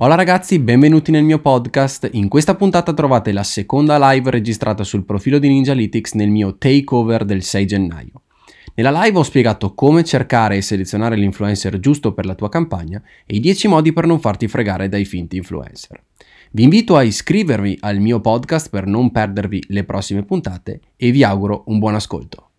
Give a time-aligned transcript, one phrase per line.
[0.00, 2.08] Hola ragazzi, benvenuti nel mio podcast.
[2.12, 7.24] In questa puntata trovate la seconda live registrata sul profilo di Ninjalytics nel mio takeover
[7.24, 8.22] del 6 gennaio.
[8.76, 13.34] Nella live ho spiegato come cercare e selezionare l'influencer giusto per la tua campagna e
[13.34, 16.00] i 10 modi per non farti fregare dai finti influencer.
[16.52, 21.24] Vi invito a iscrivervi al mio podcast per non perdervi le prossime puntate e vi
[21.24, 22.50] auguro un buon ascolto.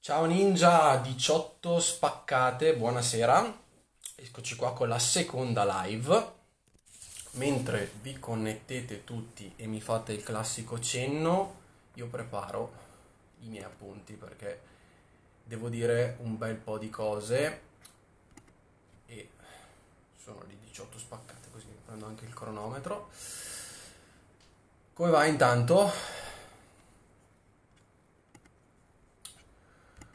[0.00, 3.64] Ciao Ninja 18 spaccate, buonasera.
[4.18, 6.32] Eccoci qua con la seconda live.
[7.32, 11.60] Mentre vi connettete tutti e mi fate il classico cenno,
[11.92, 12.72] io preparo
[13.40, 14.60] i miei appunti perché
[15.44, 17.60] devo dire un bel po' di cose
[19.04, 19.28] e
[20.16, 23.10] sono le 18 spaccate così prendo anche il cronometro.
[24.94, 25.92] Come va intanto?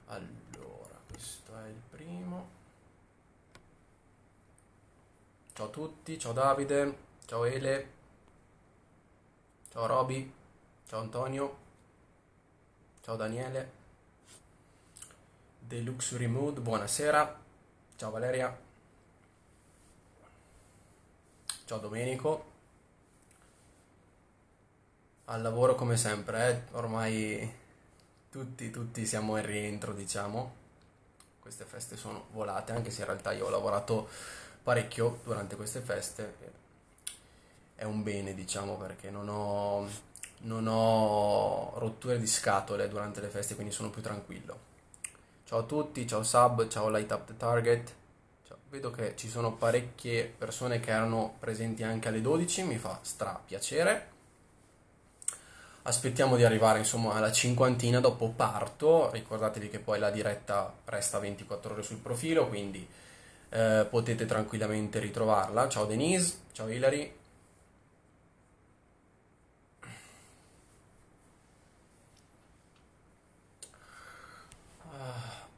[0.07, 2.59] Allora, questo è il primo.
[5.53, 7.91] Ciao a tutti, ciao Davide, ciao Ele,
[9.70, 10.34] ciao Roby,
[10.87, 11.57] ciao Antonio,
[13.01, 13.71] ciao Daniele,
[15.67, 17.37] The Luxury Mood, buonasera,
[17.98, 18.57] ciao Valeria,
[21.65, 22.45] ciao Domenico,
[25.26, 26.76] al lavoro come sempre, eh?
[26.77, 27.54] ormai
[28.29, 30.55] tutti, tutti siamo in rientro diciamo,
[31.41, 36.35] queste feste sono volate anche se in realtà io ho lavorato parecchio durante queste feste.
[37.76, 39.87] È un bene, diciamo, perché non ho,
[40.41, 44.70] non ho rotture di scatole durante le feste, quindi sono più tranquillo.
[45.45, 47.93] Ciao a tutti, ciao Sub, ciao Light Up the Target.
[48.48, 48.57] Ciao.
[48.70, 53.41] Vedo che ci sono parecchie persone che erano presenti anche alle 12, mi fa stra
[53.43, 54.09] piacere.
[55.84, 59.09] Aspettiamo di arrivare insomma alla cinquantina, dopo parto.
[59.09, 62.87] Ricordatevi che poi la diretta resta 24 ore sul profilo, quindi
[63.52, 65.68] eh, potete tranquillamente ritrovarla.
[65.69, 67.13] Ciao Denise, ciao Hilary.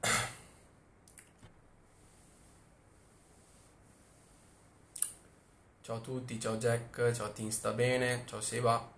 [5.82, 8.93] Ciao a tutti, ciao Jack, ciao Team sta bene, ciao Seba.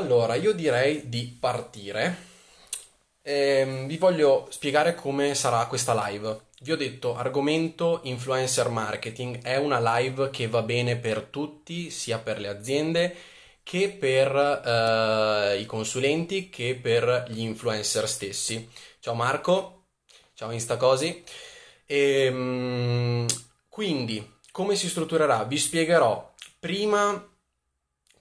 [0.00, 2.28] Allora, io direi di partire.
[3.20, 6.40] Ehm, vi voglio spiegare come sarà questa live.
[6.62, 12.18] Vi ho detto argomento influencer marketing, è una live che va bene per tutti, sia
[12.18, 13.14] per le aziende
[13.62, 18.70] che per eh, i consulenti che per gli influencer stessi.
[19.00, 19.88] Ciao Marco,
[20.32, 21.22] ciao Instacosi.
[21.84, 23.26] Ehm,
[23.68, 25.44] quindi, come si strutturerà?
[25.44, 27.29] Vi spiegherò prima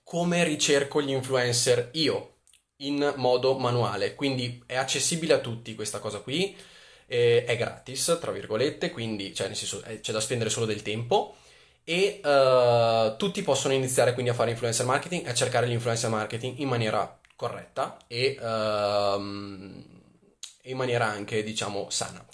[0.10, 2.38] come ricerco gli influencer io
[2.78, 6.58] in modo manuale, quindi è accessibile a tutti questa cosa qui,
[7.06, 11.36] eh, è gratis, tra virgolette, quindi cioè, senso, eh, c'è da spendere solo del tempo
[11.84, 16.70] e uh, tutti possono iniziare quindi a fare influencer marketing a cercare l'influencer marketing in
[16.70, 22.26] maniera corretta e uh, in maniera anche diciamo sana.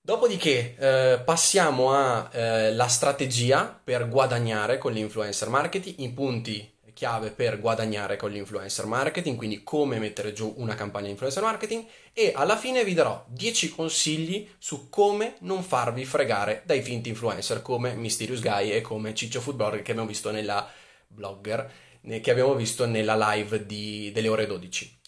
[0.00, 7.60] Dopodiché eh, passiamo alla eh, strategia per guadagnare con l'influencer marketing, i punti chiave per
[7.60, 11.84] guadagnare con l'influencer marketing, quindi come mettere giù una campagna influencer marketing
[12.14, 17.60] e alla fine vi darò 10 consigli su come non farvi fregare dai finti influencer
[17.60, 20.66] come Mysterious Guy e come Ciccio Footblogger che abbiamo visto nella
[21.06, 21.70] blogger
[22.22, 25.00] che abbiamo visto nella live di, delle ore 12.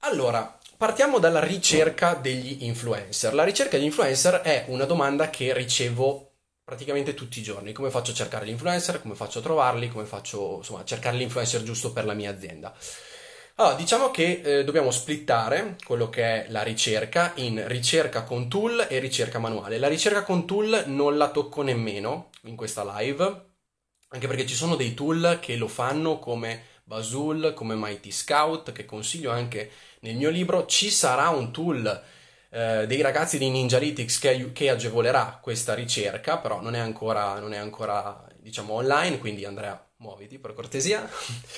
[0.00, 3.32] Allora, partiamo dalla ricerca degli influencer.
[3.32, 6.33] La ricerca degli influencer è una domanda che ricevo
[6.64, 7.72] praticamente tutti i giorni.
[7.72, 11.62] Come faccio a cercare l'influencer, come faccio a trovarli, come faccio insomma, a cercare l'influencer
[11.62, 12.74] giusto per la mia azienda.
[13.56, 18.86] Allora, diciamo che eh, dobbiamo splittare quello che è la ricerca in ricerca con tool
[18.88, 19.78] e ricerca manuale.
[19.78, 23.52] La ricerca con tool non la tocco nemmeno in questa live,
[24.08, 28.84] anche perché ci sono dei tool che lo fanno come Basul, come Mighty Scout, che
[28.84, 29.70] consiglio anche
[30.00, 30.66] nel mio libro.
[30.66, 32.02] Ci sarà un tool
[32.54, 37.52] eh, dei ragazzi di Ninjalytics che, che, agevolerà questa ricerca, però non è ancora, non
[37.52, 41.04] è ancora diciamo, online, quindi Andrea, muoviti per cortesia.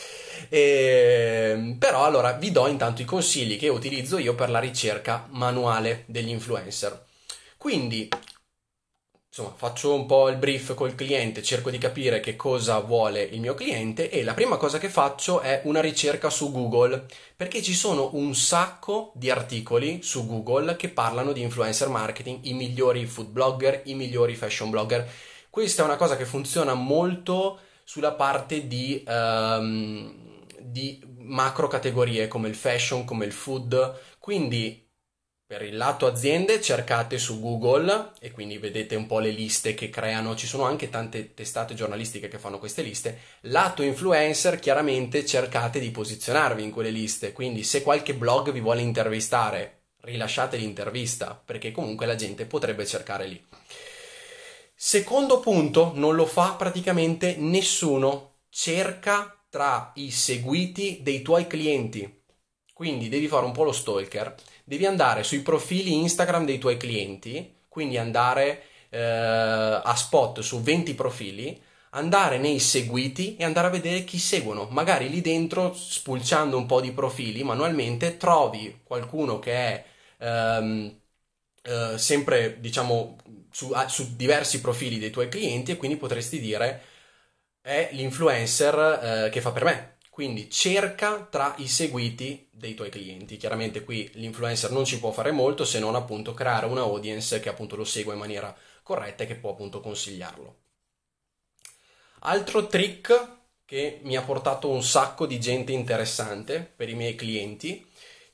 [0.48, 6.04] e, però allora vi do intanto i consigli che utilizzo io per la ricerca manuale
[6.06, 7.04] degli influencer.
[7.58, 8.08] Quindi
[9.36, 13.38] insomma, faccio un po' il brief col cliente, cerco di capire che cosa vuole il
[13.40, 17.04] mio cliente e la prima cosa che faccio è una ricerca su Google,
[17.36, 22.54] perché ci sono un sacco di articoli su Google che parlano di influencer marketing, i
[22.54, 25.06] migliori food blogger, i migliori fashion blogger.
[25.50, 30.14] Questa è una cosa che funziona molto sulla parte di, um,
[30.60, 34.85] di macro categorie come il fashion, come il food, quindi
[35.46, 39.90] per il lato aziende cercate su Google e quindi vedete un po' le liste che
[39.90, 43.20] creano, ci sono anche tante testate giornalistiche che fanno queste liste.
[43.43, 48.81] Lato influencer chiaramente cercate di posizionarvi in quelle liste, quindi se qualche blog vi vuole
[48.81, 53.46] intervistare, rilasciate l'intervista perché comunque la gente potrebbe cercare lì.
[54.75, 62.25] Secondo punto, non lo fa praticamente nessuno, cerca tra i seguiti dei tuoi clienti.
[62.76, 64.34] Quindi devi fare un po' lo stalker
[64.67, 70.94] devi andare sui profili Instagram dei tuoi clienti, quindi andare eh, a spot su 20
[70.94, 74.67] profili, andare nei seguiti e andare a vedere chi seguono.
[74.70, 79.84] Magari lì dentro, spulciando un po' di profili manualmente, trovi qualcuno che è
[80.19, 81.00] ehm,
[81.62, 83.17] eh, sempre, diciamo,
[83.50, 86.82] su, su, diversi profili dei tuoi clienti e quindi potresti dire
[87.62, 93.36] è l'influencer eh, che fa per me quindi cerca tra i seguiti dei tuoi clienti.
[93.36, 97.50] Chiaramente qui l'influencer non ci può fare molto se non appunto creare una audience che
[97.50, 100.56] appunto lo segue in maniera corretta e che può appunto consigliarlo.
[102.20, 103.28] Altro trick
[103.66, 107.86] che mi ha portato un sacco di gente interessante per i miei clienti,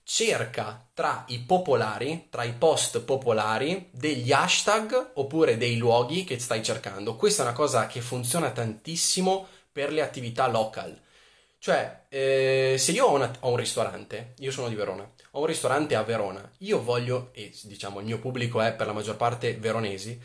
[0.05, 6.63] cerca tra i popolari, tra i post popolari, degli hashtag oppure dei luoghi che stai
[6.63, 7.17] cercando.
[7.17, 11.02] Questa è una cosa che funziona tantissimo per le attività local
[11.63, 15.47] cioè, eh, se io ho, una, ho, un ristorante, io sono di Verona, ho un
[15.47, 19.55] ristorante a Verona, io voglio, e diciamo il mio pubblico è per la maggior parte
[19.55, 20.21] veronesi,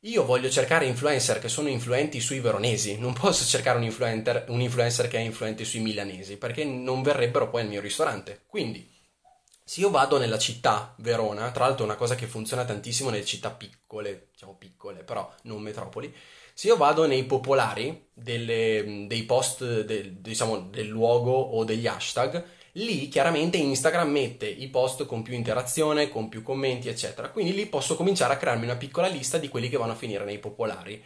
[0.00, 4.60] io voglio cercare influencer che sono influenti sui veronesi, non posso cercare un influencer, un
[4.60, 8.42] influencer che è influente sui milanesi, perché non verrebbero poi al mio ristorante.
[8.46, 8.86] Quindi,
[9.64, 13.24] se io vado nella città Verona, tra l'altro è una cosa che funziona tantissimo nelle
[13.24, 16.14] città piccole, diciamo piccole, però non metropoli,
[16.54, 22.44] se io vado nei popolari delle, dei post del, diciamo, del luogo o degli hashtag,
[22.74, 27.30] lì chiaramente Instagram mette i post con più interazione, con più commenti, eccetera.
[27.30, 30.24] Quindi lì posso cominciare a crearmi una piccola lista di quelli che vanno a finire
[30.24, 31.02] nei popolari.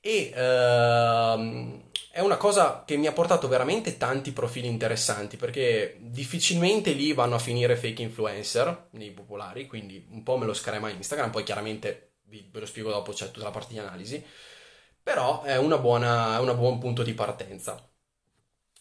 [0.00, 6.92] E ehm, è una cosa che mi ha portato veramente tanti profili interessanti perché difficilmente
[6.92, 11.30] lì vanno a finire fake influencer nei popolari, quindi un po' me lo screma Instagram,
[11.30, 14.24] poi chiaramente vi, ve lo spiego dopo, c'è tutta la parte di analisi
[15.02, 17.88] però è, buona, è un buon punto di partenza.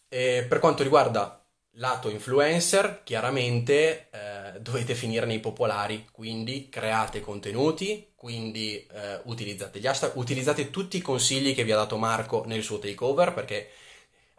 [0.08, 1.40] E per quanto riguarda
[1.74, 9.88] lato influencer, chiaramente eh, dovete finire nei popolari, quindi create contenuti, quindi eh, utilizzate gli
[9.88, 13.70] hashtag, utilizzate tutti i consigli che vi ha dato Marco nel suo takeover, perché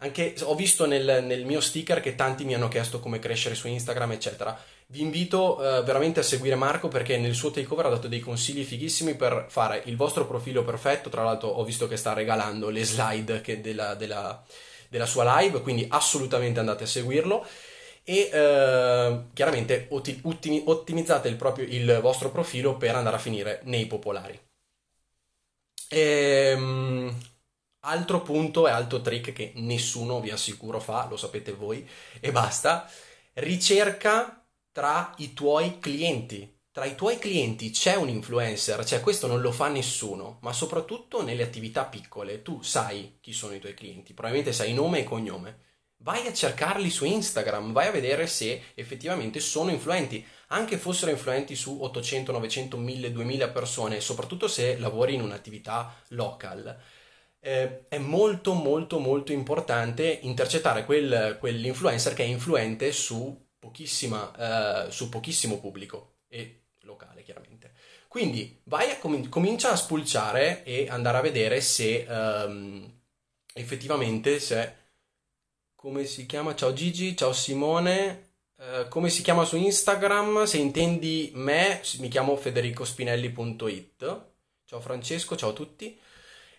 [0.03, 3.69] anche ho visto nel, nel mio sticker che tanti mi hanno chiesto come crescere su
[3.69, 4.59] Instagram, eccetera.
[4.87, 8.65] Vi invito eh, veramente a seguire Marco perché nel suo takeover ha dato dei consigli
[8.65, 11.11] fighissimi per fare il vostro profilo perfetto.
[11.11, 14.43] Tra l'altro, ho visto che sta regalando le slide della, della,
[14.89, 17.47] della, sua live, quindi assolutamente andate a seguirlo.
[18.03, 23.87] E eh, chiaramente ottimi, ottimizzate il, proprio, il vostro profilo per andare a finire nei
[23.87, 24.41] popolari.
[25.91, 27.15] Ehm,
[27.81, 31.89] altro punto e altro trick che nessuno vi assicuro fa, lo sapete voi,
[32.21, 32.91] e basta.
[33.35, 36.59] Ricerca tra i tuoi clienti.
[36.73, 41.23] Tra i tuoi clienti c'è un influencer, cioè questo non lo fa nessuno, ma soprattutto
[41.23, 42.43] nelle attività piccole.
[42.43, 45.69] Tu sai chi sono i tuoi clienti, probabilmente sai nome e cognome.
[46.03, 51.55] Vai a cercarli su Instagram, vai a vedere se effettivamente sono influenti, anche fossero influenti
[51.57, 56.81] su 800, 900, 1000, 2000 persone, soprattutto se lavori in un'attività local.
[57.43, 64.91] Eh, è molto molto molto importante intercettare quel, quell'influencer che è influente su pochissima, eh,
[64.91, 67.73] su pochissimo pubblico e locale chiaramente.
[68.09, 72.91] Quindi vai a com- comincia a spulciare e andare a vedere se um,
[73.55, 74.77] effettivamente se
[75.77, 76.55] come si chiama?
[76.55, 80.45] Ciao Gigi ciao Simone uh, come si chiama su Instagram?
[80.45, 84.25] Se intendi me mi chiamo federicospinelli.it
[84.65, 85.99] ciao Francesco ciao a tutti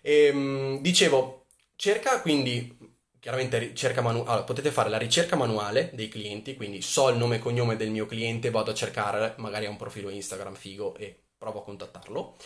[0.02, 2.76] e, um, dicevo cerca quindi
[3.22, 7.36] chiaramente ricerca manu- allora, potete fare la ricerca manuale dei clienti, quindi so il nome
[7.36, 11.22] e cognome del mio cliente, vado a cercare, magari ha un profilo Instagram figo e
[11.38, 12.36] provo a contattarlo.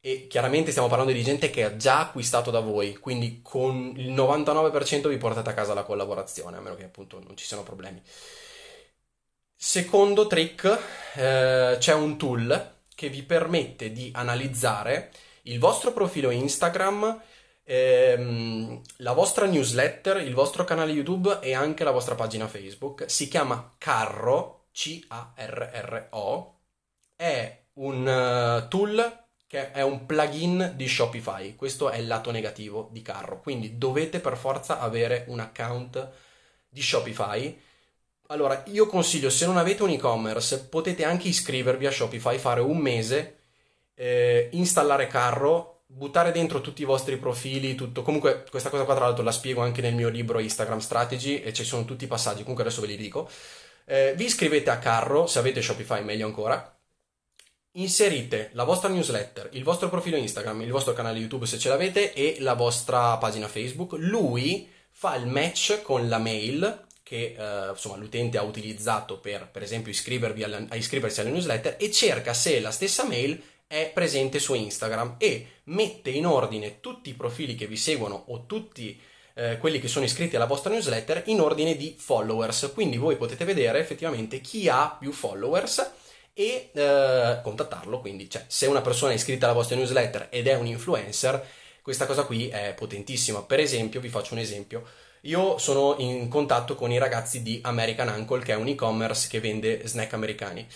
[0.00, 4.12] E chiaramente stiamo parlando di gente che ha già acquistato da voi, quindi con il
[4.14, 8.00] 99% vi portate a casa la collaborazione, a meno che appunto non ci siano problemi.
[9.54, 10.64] Secondo trick,
[11.16, 15.10] eh, c'è un tool che vi permette di analizzare
[15.48, 17.20] il vostro profilo Instagram
[17.64, 23.04] ehm, la vostra newsletter, il vostro canale YouTube e anche la vostra pagina Facebook.
[23.10, 26.54] Si chiama Carro, C-A-R-R-O.
[27.14, 31.56] È un uh, tool che è un plugin di Shopify.
[31.56, 33.40] Questo è il lato negativo di Carro.
[33.40, 36.10] Quindi dovete per forza avere un account
[36.68, 37.66] di Shopify
[38.30, 42.76] allora, io consiglio, se non avete un e-commerce, potete anche iscrivervi a Shopify, fare un
[42.76, 43.37] mese,
[44.00, 48.02] eh, installare carro, buttare dentro tutti i vostri profili, tutto.
[48.02, 51.52] Comunque, questa cosa qua tra l'altro la spiego anche nel mio libro Instagram Strategy e
[51.52, 53.28] ci sono tutti i passaggi, comunque adesso ve li dico.
[53.84, 56.76] Eh, vi iscrivete a carro, se avete Shopify meglio ancora,
[57.72, 62.12] inserite la vostra newsletter, il vostro profilo Instagram, il vostro canale YouTube se ce l'avete
[62.12, 63.94] e la vostra pagina Facebook.
[63.98, 69.62] Lui fa il match con la mail che eh, insomma, l'utente ha utilizzato per, per
[69.62, 69.92] esempio,
[70.44, 75.16] alla, a iscriversi alle newsletter e cerca se la stessa mail è presente su Instagram
[75.18, 78.98] e mette in ordine tutti i profili che vi seguono o tutti
[79.34, 82.72] eh, quelli che sono iscritti alla vostra newsletter in ordine di followers.
[82.74, 85.92] Quindi voi potete vedere effettivamente chi ha più followers
[86.32, 88.00] e eh, contattarlo.
[88.00, 91.46] Quindi, cioè, se una persona è iscritta alla vostra newsletter ed è un influencer,
[91.82, 93.42] questa cosa qui è potentissima.
[93.42, 94.84] Per esempio, vi faccio un esempio.
[95.22, 99.40] Io sono in contatto con i ragazzi di American Uncle, che è un e-commerce che
[99.40, 100.66] vende snack americani.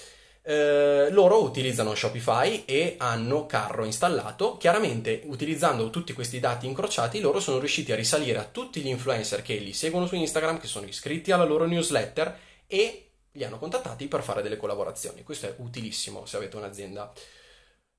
[0.44, 4.56] Eh, loro utilizzano Shopify e hanno carro installato.
[4.56, 9.42] Chiaramente, utilizzando tutti questi dati incrociati, loro sono riusciti a risalire a tutti gli influencer
[9.42, 14.08] che li seguono su Instagram, che sono iscritti alla loro newsletter e li hanno contattati
[14.08, 15.22] per fare delle collaborazioni.
[15.22, 17.12] Questo è utilissimo se avete un'azienda,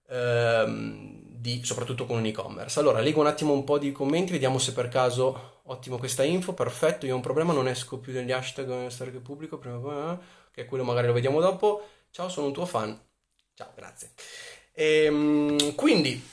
[0.09, 2.77] ehm, di, soprattutto con un e-commerce.
[2.77, 6.53] Allora, leggo un attimo un po' di commenti, vediamo se per caso ottimo questa info.
[6.53, 10.19] Perfetto, io ho un problema, non esco più degli hashtag che pubblico, prima,
[10.51, 11.87] che quello magari lo vediamo dopo.
[12.13, 12.95] Ciao, sono un tuo fan.
[13.55, 14.11] Ciao, grazie.
[14.73, 16.23] Ehm, quindi,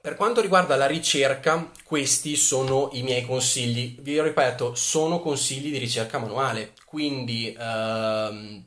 [0.00, 4.00] per quanto riguarda la ricerca, questi sono i miei consigli.
[4.00, 8.64] Vi ripeto, sono consigli di ricerca manuale, quindi ehm,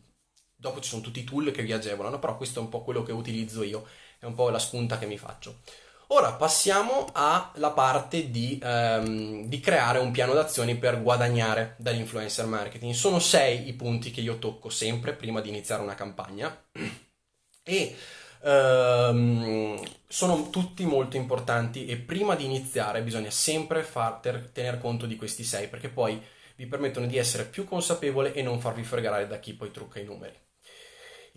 [0.55, 3.01] dopo ci sono tutti i tool che vi agevolano, però questo è un po' quello
[3.01, 3.87] che utilizzo io,
[4.19, 5.61] è un po' la spunta che mi faccio.
[6.09, 12.93] Ora passiamo alla parte di, ehm, di, creare un piano d'azioni per guadagnare dall'influencer marketing.
[12.93, 16.55] Sono sei i punti che io tocco sempre prima di iniziare una campagna
[17.63, 17.95] e
[18.43, 25.07] ehm, sono tutti molto importanti e prima di iniziare bisogna sempre far ter- tener conto
[25.07, 26.21] di questi sei perché poi
[26.55, 30.05] vi permettono di essere più consapevole e non farvi fregare da chi poi trucca i
[30.05, 30.44] numeri.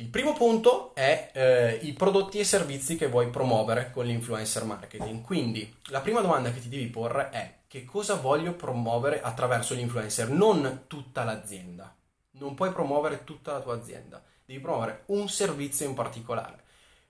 [0.01, 5.23] Il primo punto è eh, i prodotti e servizi che vuoi promuovere con l'influencer marketing.
[5.23, 10.31] Quindi la prima domanda che ti devi porre è che cosa voglio promuovere attraverso l'influencer,
[10.31, 11.93] non tutta l'azienda.
[12.33, 16.63] Non puoi promuovere tutta la tua azienda, devi promuovere un servizio in particolare.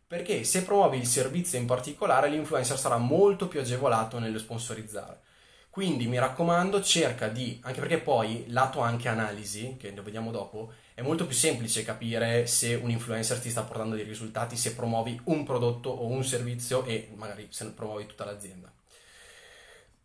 [0.07, 5.21] Perché se promuovi il servizio in particolare, l'influencer sarà molto più agevolato nello sponsorizzare.
[5.69, 10.73] Quindi mi raccomando, cerca di, anche perché poi lato anche analisi, che ne vediamo dopo,
[10.99, 15.21] è molto più semplice capire se un influencer ti sta portando dei risultati se promuovi
[15.27, 18.69] un prodotto o un servizio e magari se promuovi tutta l'azienda.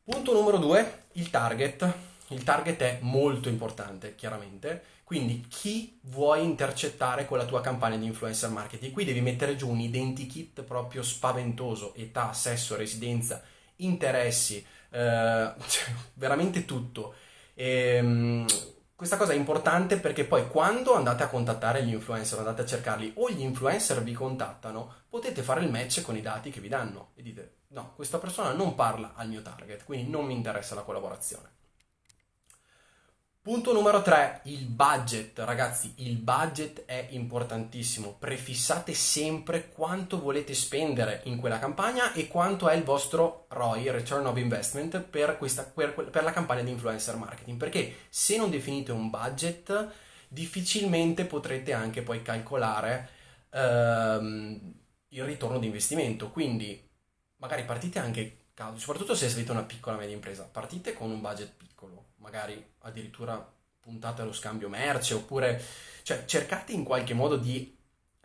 [0.03, 1.91] Punto numero due, il target.
[2.27, 4.83] Il target è molto importante, chiaramente.
[5.03, 8.93] Quindi chi vuoi intercettare con la tua campagna di influencer marketing?
[8.93, 13.41] Qui devi mettere giù un identikit proprio spaventoso, età, sesso, residenza,
[13.77, 15.51] interessi, eh,
[16.13, 17.15] veramente tutto.
[17.55, 18.45] E, ehm,
[18.95, 23.13] questa cosa è importante perché poi quando andate a contattare gli influencer, andate a cercarli
[23.15, 27.11] o gli influencer vi contattano, potete fare il match con i dati che vi danno
[27.15, 30.81] e dite no, questa persona non parla al mio target, quindi non mi interessa la
[30.81, 31.49] collaborazione.
[33.43, 35.37] Punto numero 3, il budget.
[35.39, 38.15] Ragazzi, il budget è importantissimo.
[38.17, 44.27] Prefissate sempre quanto volete spendere in quella campagna e quanto è il vostro ROI, Return
[44.27, 47.57] of Investment, per, questa, per, per la campagna di influencer marketing.
[47.57, 49.91] Perché se non definite un budget,
[50.29, 53.09] difficilmente potrete anche poi calcolare
[53.49, 54.73] ehm,
[55.09, 56.29] il ritorno di investimento.
[56.29, 56.81] Quindi
[57.41, 58.45] magari partite anche,
[58.77, 61.72] soprattutto se siete una piccola media impresa, partite con un budget piccolo
[62.23, 65.61] magari addirittura puntate allo scambio merce, oppure
[66.03, 67.77] cioè, cercate in qualche modo di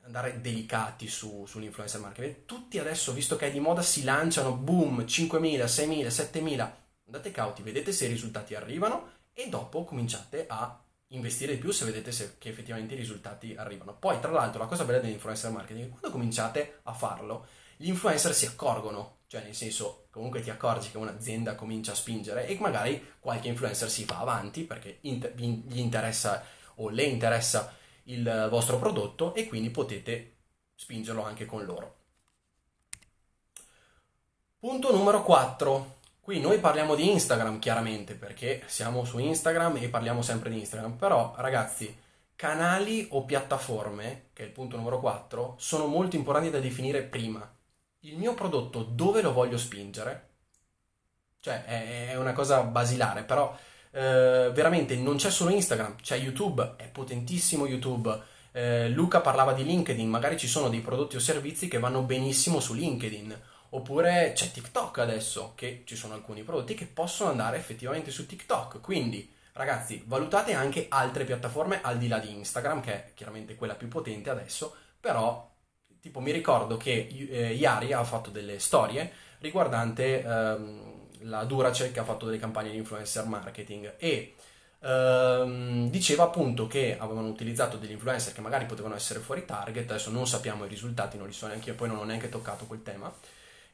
[0.05, 2.45] andare delicati su, sull'influencer marketing.
[2.47, 6.73] Tutti adesso, visto che è di moda, si lanciano, boom, 5.000, 6.000, 7.000.
[7.07, 11.85] Andate cauti, vedete se i risultati arrivano e dopo cominciate a investire di più se
[11.85, 13.97] vedete se, che effettivamente i risultati arrivano.
[13.99, 17.89] Poi, tra l'altro, la cosa bella dell'influencer marketing è che quando cominciate a farlo, gli
[17.89, 22.57] influencer si accorgono cioè, nel senso, comunque ti accorgi che un'azienda comincia a spingere e
[22.59, 26.43] magari qualche influencer si fa avanti perché inter- gli interessa
[26.77, 30.37] o le interessa il vostro prodotto e quindi potete
[30.75, 31.97] spingerlo anche con loro.
[34.59, 35.97] Punto numero 4.
[36.21, 40.93] Qui noi parliamo di Instagram chiaramente perché siamo su Instagram e parliamo sempre di Instagram,
[40.93, 41.95] però ragazzi,
[42.35, 47.57] canali o piattaforme, che è il punto numero 4, sono molto importanti da definire prima
[48.01, 50.27] il mio prodotto dove lo voglio spingere,
[51.41, 53.57] cioè è, una cosa basilare, però
[53.91, 58.37] eh, veramente non c'è solo Instagram, c'è YouTube, è potentissimo YouTube.
[58.53, 62.61] Eh, Luca parlava di LinkedIn, magari ci sono dei prodotti o servizi che vanno benissimo
[62.61, 63.41] su LinkedIn.
[63.71, 68.81] Oppure c'è TikTok adesso, che ci sono alcuni prodotti che possono andare effettivamente su TikTok.
[68.81, 73.75] Quindi, ragazzi, valutate anche altre piattaforme al di là di Instagram, che è chiaramente quella
[73.75, 75.51] più potente adesso, però,
[76.09, 82.01] tipo, mi ricordo che eh, Yari ha fatto delle storie riguardante ehm, la Duracell che
[82.01, 84.35] ha fatto delle campagne di influencer marketing e
[84.81, 90.11] ehm, diceva appunto che avevano utilizzato degli influencer che magari potevano essere fuori target, adesso
[90.11, 92.83] non sappiamo i risultati, non li so neanche io, poi non ho neanche toccato quel
[92.83, 93.13] tema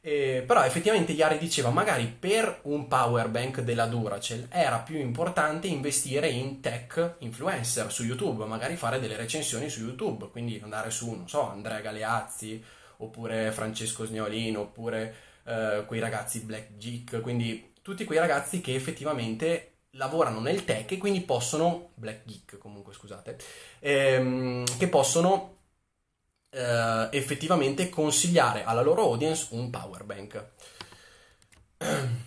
[0.05, 5.65] eh, però effettivamente Yari diceva magari per un power bank della Duracell era più importante
[5.65, 11.09] investire in tech influencer su YouTube, magari fare delle recensioni su YouTube, quindi andare su,
[11.11, 12.63] non so, Andrea Galeazzi
[12.97, 19.71] oppure Francesco Sniolino oppure eh, quei ragazzi Black Geek, quindi tutti quei ragazzi che effettivamente
[19.93, 23.37] lavorano nel tech e quindi possono, Black Geek comunque scusate,
[23.79, 25.54] ehm, che possono
[26.55, 30.51] eh, effettivamente consigliare alla loro audience un power bank.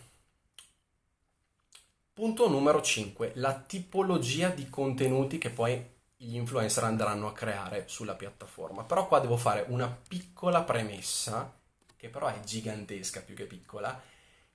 [2.12, 8.14] Punto numero 5, la tipologia di contenuti che poi gli influencer andranno a creare sulla
[8.14, 8.85] piattaforma.
[8.85, 11.56] Però qua devo fare una piccola premessa,
[11.97, 13.99] che però è gigantesca più che piccola.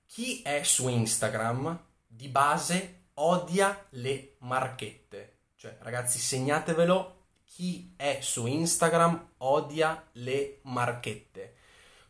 [0.05, 5.37] Chi è su Instagram di base odia le marchette.
[5.55, 7.22] Cioè, ragazzi, segnatevelo
[7.53, 11.53] chi è su Instagram odia le marchette.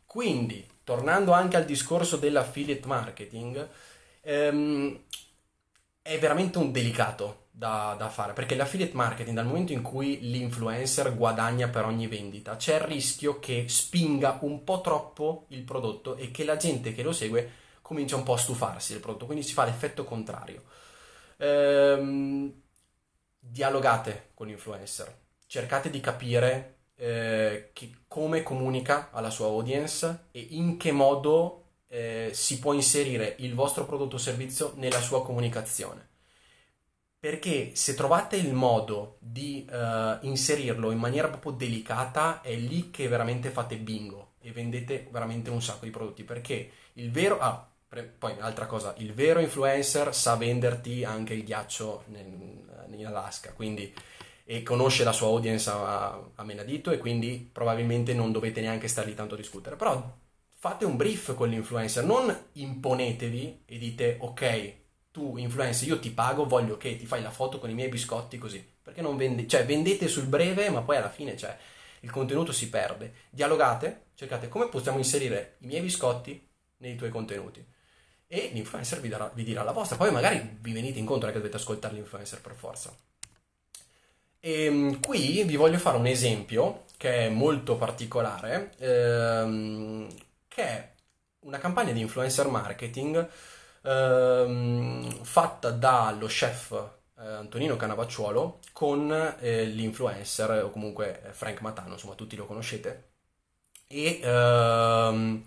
[0.06, 3.70] Quindi, tornando anche al discorso dell'affiliate marketing,
[4.22, 5.04] ehm,
[6.02, 11.14] è veramente un delicato da, da, fare perché l'affiliate marketing, dal momento in cui l'influencer
[11.14, 16.32] guadagna per ogni vendita, c'è il rischio che spinga un po' troppo il prodotto e
[16.32, 19.52] che la gente che lo segue comincia un po' a stufarsi del prodotto, quindi si
[19.52, 20.64] fa l'effetto contrario.
[21.38, 22.62] Ehm,
[23.40, 25.23] dialogate con l'influencer
[25.54, 27.72] cercate di capire eh,
[28.08, 33.86] come comunica alla sua audience e in che modo eh, si può inserire il vostro
[33.86, 36.10] prodotto o servizio nella sua comunicazione.
[37.20, 43.08] Perché se trovate il modo di uh, inserirlo in maniera proprio delicata, è lì che
[43.08, 46.24] veramente fate bingo e vendete veramente un sacco di prodotti.
[46.24, 47.40] Perché il vero.
[47.40, 47.72] Ah,
[48.18, 52.26] poi altra cosa, il vero influencer sa venderti anche il ghiaccio nel,
[52.98, 53.54] in Alaska.
[53.54, 53.94] Quindi
[54.46, 59.08] e conosce la sua audience a, a menadito e quindi probabilmente non dovete neanche stare
[59.08, 59.76] lì tanto a discutere.
[59.76, 60.18] Però
[60.58, 64.74] fate un brief con l'influencer, non imponetevi e dite ok,
[65.12, 68.38] tu influencer, io ti pago, voglio che ti fai la foto con i miei biscotti
[68.38, 68.66] così.
[68.82, 71.58] Perché non vendete, cioè vendete sul breve, ma poi alla fine cioè,
[72.02, 73.14] il contenuto si perde.
[73.30, 77.66] Dialogate, cercate come possiamo inserire i miei biscotti nei tuoi contenuti.
[78.28, 79.96] E l'influencer vi, darà, vi dirà la vostra.
[79.96, 82.94] Poi magari vi venite incontro, non è che dovete ascoltare l'influencer per forza.
[84.46, 90.08] E ehm, qui vi voglio fare un esempio che è molto particolare, ehm,
[90.48, 90.94] che è
[91.46, 93.28] una campagna di influencer marketing
[93.84, 96.72] ehm, fatta dallo chef
[97.20, 103.12] eh, Antonino Canavacciuolo con eh, l'influencer o comunque Frank Matano, insomma tutti lo conoscete.
[103.88, 105.44] E ehm,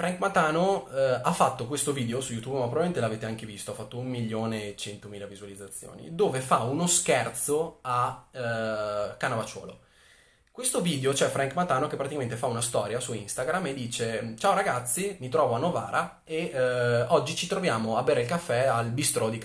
[0.00, 3.74] Frank Matano eh, ha fatto questo video su YouTube, ma probabilmente l'avete anche visto, ha
[3.74, 9.80] fatto un milione e centomila visualizzazioni, dove fa uno scherzo a eh, Canavacciuolo.
[10.50, 14.54] Questo video c'è Frank Matano che praticamente fa una storia su Instagram e dice Ciao
[14.54, 18.88] ragazzi, mi trovo a Novara e eh, oggi ci troviamo a bere il caffè al
[18.92, 19.38] bistrò di,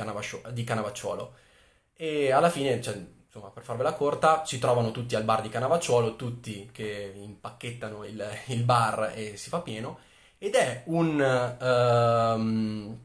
[0.54, 1.34] di Canavacciuolo.
[1.98, 6.16] E alla fine, cioè, insomma, per farvela corta, ci trovano tutti al bar di Canavacciuolo,
[6.16, 10.14] tutti che impacchettano il, il bar e si fa pieno
[10.46, 13.00] ed è un um,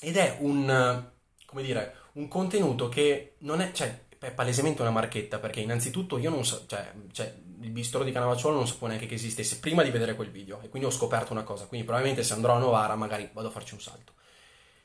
[0.00, 1.10] ed è un
[1.46, 6.28] come dire un contenuto che non è cioè è palesemente una marchetta perché innanzitutto io
[6.28, 9.90] non so cioè, cioè il bistro di Canavacciolo non sapevo neanche che esistesse prima di
[9.90, 12.96] vedere quel video e quindi ho scoperto una cosa quindi probabilmente se andrò a Novara
[12.96, 14.12] magari vado a farci un salto.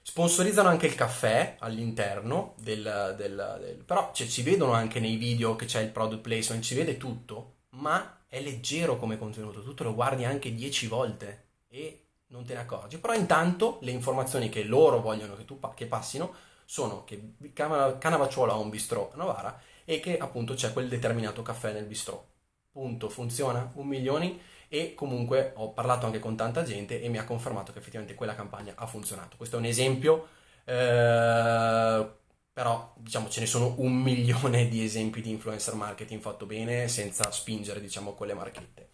[0.01, 5.57] Sponsorizzano anche il caffè all'interno del, del, del però cioè, ci vedono anche nei video
[5.57, 9.83] che c'è il product placement ci vede tutto ma è leggero come contenuto tu te
[9.83, 12.97] lo guardi anche 10 volte e non te ne accorgi.
[12.97, 16.33] Però intanto le informazioni che loro vogliono che tu che passino
[16.65, 21.73] sono che Canavacciuolo ha un bistrò a Novara e che appunto c'è quel determinato caffè
[21.73, 22.23] nel bistrò.
[22.71, 27.23] Punto, funziona, un milione e comunque ho parlato anche con tanta gente e mi ha
[27.23, 29.35] confermato che effettivamente quella campagna ha funzionato.
[29.35, 30.27] Questo è un esempio,
[30.63, 32.07] eh,
[32.53, 37.31] però diciamo ce ne sono un milione di esempi di influencer marketing fatto bene senza
[37.31, 38.89] spingere diciamo con le marchette.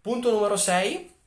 [0.00, 1.18] Punto numero 6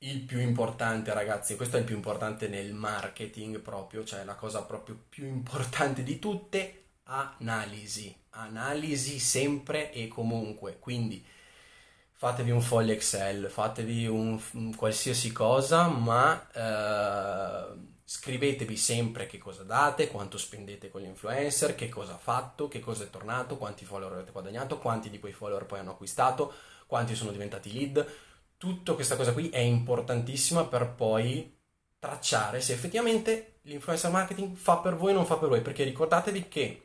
[0.00, 4.62] il più importante, ragazzi, questo è il più importante nel marketing proprio, cioè la cosa
[4.62, 8.14] proprio più importante di tutte, analisi.
[8.30, 10.78] Analisi sempre e comunque.
[10.78, 11.24] Quindi
[12.12, 19.64] fatevi un foglio Excel, fatevi un, un qualsiasi cosa, ma eh, scrivetevi sempre che cosa
[19.64, 23.84] date, quanto spendete con gli influencer, che cosa ha fatto, che cosa è tornato, quanti
[23.84, 26.52] follower avete guadagnato, quanti di quei follower poi hanno acquistato,
[26.86, 28.06] quanti sono diventati lead
[28.58, 31.56] tutta questa cosa qui è importantissima per poi
[31.98, 36.48] tracciare se effettivamente l'influencer marketing fa per voi o non fa per voi, perché ricordatevi
[36.48, 36.82] che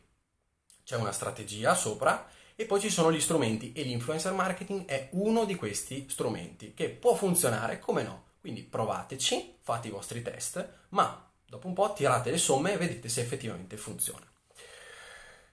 [0.84, 5.46] c'è una strategia sopra e poi ci sono gli strumenti e l'influencer marketing è uno
[5.46, 8.32] di questi strumenti che può funzionare come no.
[8.40, 13.08] Quindi provateci, fate i vostri test, ma dopo un po' tirate le somme e vedete
[13.08, 14.26] se effettivamente funziona.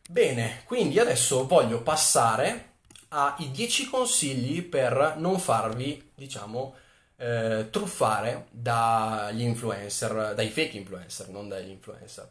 [0.09, 2.78] Bene, quindi adesso voglio passare
[3.09, 6.74] ai 10 consigli per non farvi, diciamo,
[7.16, 12.28] eh, truffare dagli influencer, dai fake influencer, non dagli influencer.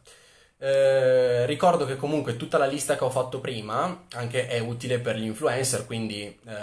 [0.59, 5.15] Eh, ricordo che comunque tutta la lista che ho fatto prima anche è utile per
[5.15, 6.53] gli influencer, quindi eh,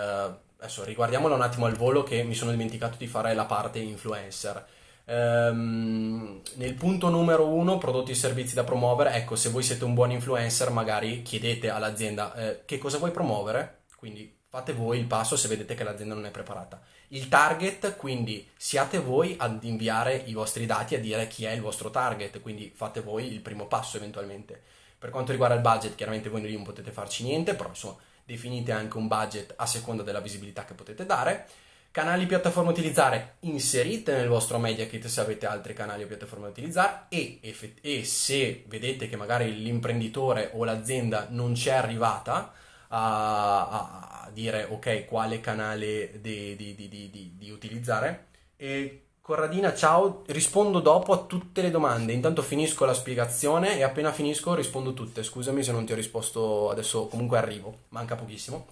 [0.59, 4.67] adesso riguardiamola un attimo al volo che mi sono dimenticato di fare la parte influencer.
[5.09, 9.95] Um, nel punto numero uno, prodotti e servizi da promuovere, ecco, se voi siete un
[9.95, 15.37] buon influencer, magari chiedete all'azienda eh, che cosa vuoi promuovere quindi fate voi il passo
[15.37, 16.81] se vedete che l'azienda non è preparata.
[17.09, 21.61] Il target, quindi siate voi ad inviare i vostri dati a dire chi è il
[21.61, 24.61] vostro target, quindi fate voi il primo passo eventualmente.
[24.99, 28.97] Per quanto riguarda il budget, chiaramente voi non potete farci niente, però insomma definite anche
[28.97, 31.47] un budget a seconda della visibilità che potete dare.
[31.93, 36.51] Canali piattaforma utilizzare, inserite nel vostro media kit se avete altri canali o piattaforme da
[36.51, 37.41] utilizzare e,
[37.81, 42.53] e se vedete che magari l'imprenditore o l'azienda non c'è arrivata,
[42.89, 48.27] a, a dire ok quale canale di, di, di, di utilizzare.
[48.57, 52.13] E Corradina, ciao, rispondo dopo a tutte le domande.
[52.13, 55.25] Intanto finisco la spiegazione e appena finisco rispondo tutte.
[55.25, 58.69] Scusami se non ti ho risposto adesso, comunque arrivo, manca pochissimo.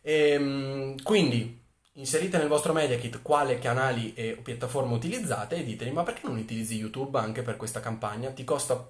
[0.00, 5.92] E, ehm, quindi inserite nel vostro media kit quale canali e piattaforme utilizzate e ditemi
[5.92, 8.30] ma perché non utilizzi YouTube anche per questa campagna?
[8.30, 8.84] Ti costa un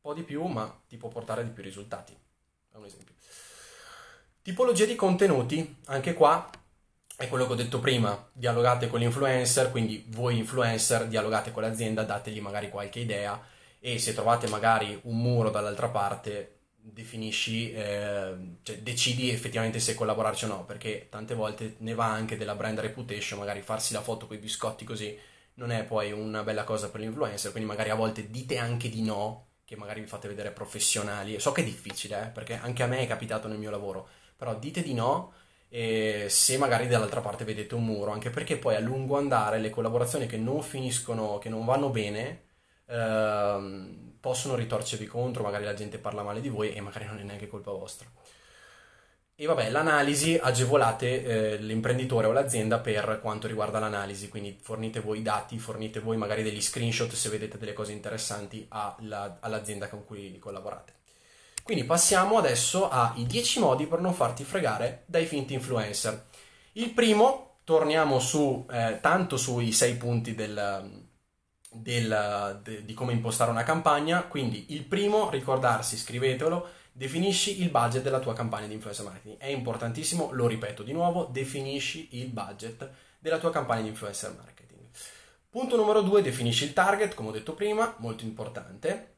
[0.00, 2.16] po' di più ma ti può portare di più risultati.
[2.72, 3.17] È un esempio.
[4.48, 6.48] Tipologia di contenuti, anche qua
[7.18, 12.02] è quello che ho detto prima, dialogate con l'influencer, quindi voi influencer dialogate con l'azienda,
[12.02, 13.38] dategli magari qualche idea
[13.78, 20.46] e se trovate magari un muro dall'altra parte definisci, eh, cioè decidi effettivamente se collaborarci
[20.46, 24.26] o no, perché tante volte ne va anche della brand reputation, magari farsi la foto
[24.26, 25.14] con i biscotti così
[25.56, 29.02] non è poi una bella cosa per l'influencer, quindi magari a volte dite anche di
[29.02, 32.86] no, che magari vi fate vedere professionali, so che è difficile, eh, perché anche a
[32.86, 34.08] me è capitato nel mio lavoro,
[34.38, 35.32] però dite di no
[35.70, 40.26] se magari dall'altra parte vedete un muro, anche perché poi a lungo andare le collaborazioni
[40.26, 42.44] che non finiscono, che non vanno bene,
[42.86, 47.22] ehm, possono ritorcervi contro, magari la gente parla male di voi e magari non è
[47.22, 48.08] neanche colpa vostra.
[49.40, 51.22] E vabbè, l'analisi agevolate
[51.54, 56.16] eh, l'imprenditore o l'azienda per quanto riguarda l'analisi, quindi fornite voi i dati, fornite voi
[56.16, 60.97] magari degli screenshot se vedete delle cose interessanti alla, all'azienda con cui collaborate.
[61.68, 66.24] Quindi passiamo adesso ai 10 modi per non farti fregare dai finti influencer.
[66.72, 71.02] Il primo, torniamo su, eh, tanto sui 6 punti del,
[71.70, 74.22] del, de, di come impostare una campagna.
[74.22, 79.36] Quindi il primo, ricordarsi, scrivetelo, definisci il budget della tua campagna di influencer marketing.
[79.36, 84.86] È importantissimo, lo ripeto di nuovo, definisci il budget della tua campagna di influencer marketing.
[85.50, 89.17] Punto numero 2, definisci il target, come ho detto prima, molto importante.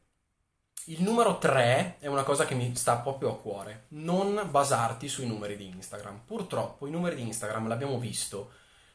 [0.91, 5.25] Il numero 3 è una cosa che mi sta proprio a cuore, non basarti sui
[5.25, 6.23] numeri di Instagram.
[6.27, 8.51] Purtroppo i numeri di Instagram, l'abbiamo visto,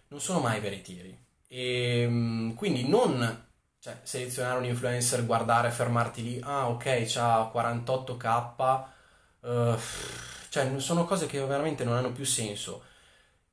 [0.09, 1.17] non sono mai veritieri.
[1.47, 3.47] E ehm, quindi non
[3.79, 8.83] cioè, selezionare un influencer, guardare, fermarti lì, ah ok, c'ha 48k,
[9.39, 9.77] uh, eh,
[10.49, 12.83] cioè sono cose che veramente non hanno più senso.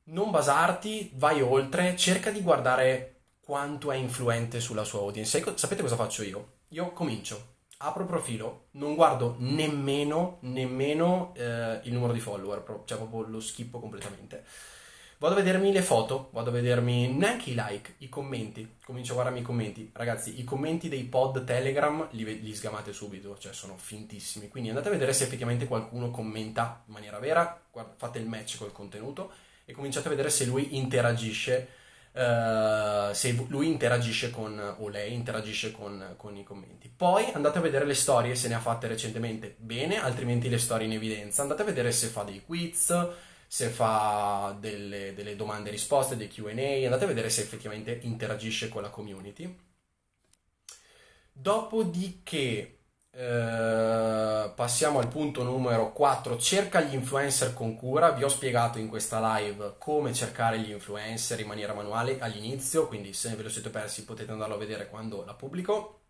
[0.06, 5.44] Non basarti, vai oltre, cerca di guardare quanto è influente sulla sua audience.
[5.54, 6.54] Sapete cosa faccio io?
[6.70, 7.51] Io comincio
[7.82, 13.40] apro il profilo, non guardo nemmeno, nemmeno eh, il numero di follower, cioè proprio lo
[13.40, 14.44] schippo completamente.
[15.18, 18.76] Vado a vedermi le foto, vado a vedermi neanche i like, i commenti.
[18.84, 19.88] Comincio a guardarmi i commenti.
[19.92, 24.48] Ragazzi, i commenti dei pod Telegram li, li sgamate subito, cioè sono fintissimi.
[24.48, 28.58] Quindi andate a vedere se effettivamente qualcuno commenta in maniera vera, guarda, fate il match
[28.58, 29.30] col contenuto
[29.64, 31.68] e cominciate a vedere se lui interagisce
[32.14, 36.92] Uh, se lui interagisce con, o lei interagisce con, con, i commenti.
[36.94, 40.86] Poi andate a vedere le storie, se ne ha fatte recentemente bene, altrimenti le storie
[40.86, 41.40] in evidenza.
[41.40, 42.94] Andate a vedere se fa dei quiz,
[43.46, 46.50] se fa delle, delle domande e risposte, dei QA,
[46.84, 49.58] andate a vedere se effettivamente interagisce con la community.
[51.32, 52.78] Dopodiché
[53.10, 58.12] eh, passiamo al punto numero 4, cerca gli influencer con cura.
[58.12, 63.12] Vi ho spiegato in questa live come cercare gli influencer in maniera manuale all'inizio, quindi
[63.12, 66.02] se ve lo siete persi potete andarlo a vedere quando la pubblico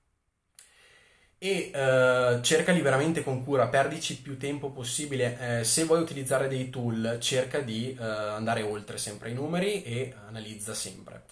[1.38, 5.60] e uh, cercali veramente con cura, perdici più tempo possibile.
[5.60, 10.14] Eh, se vuoi utilizzare dei tool, cerca di uh, andare oltre sempre i numeri e
[10.28, 11.22] analizza sempre.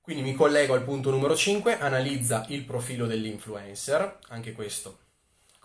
[0.00, 5.09] Quindi mi collego al punto numero 5, analizza il profilo dell'influencer, anche questo,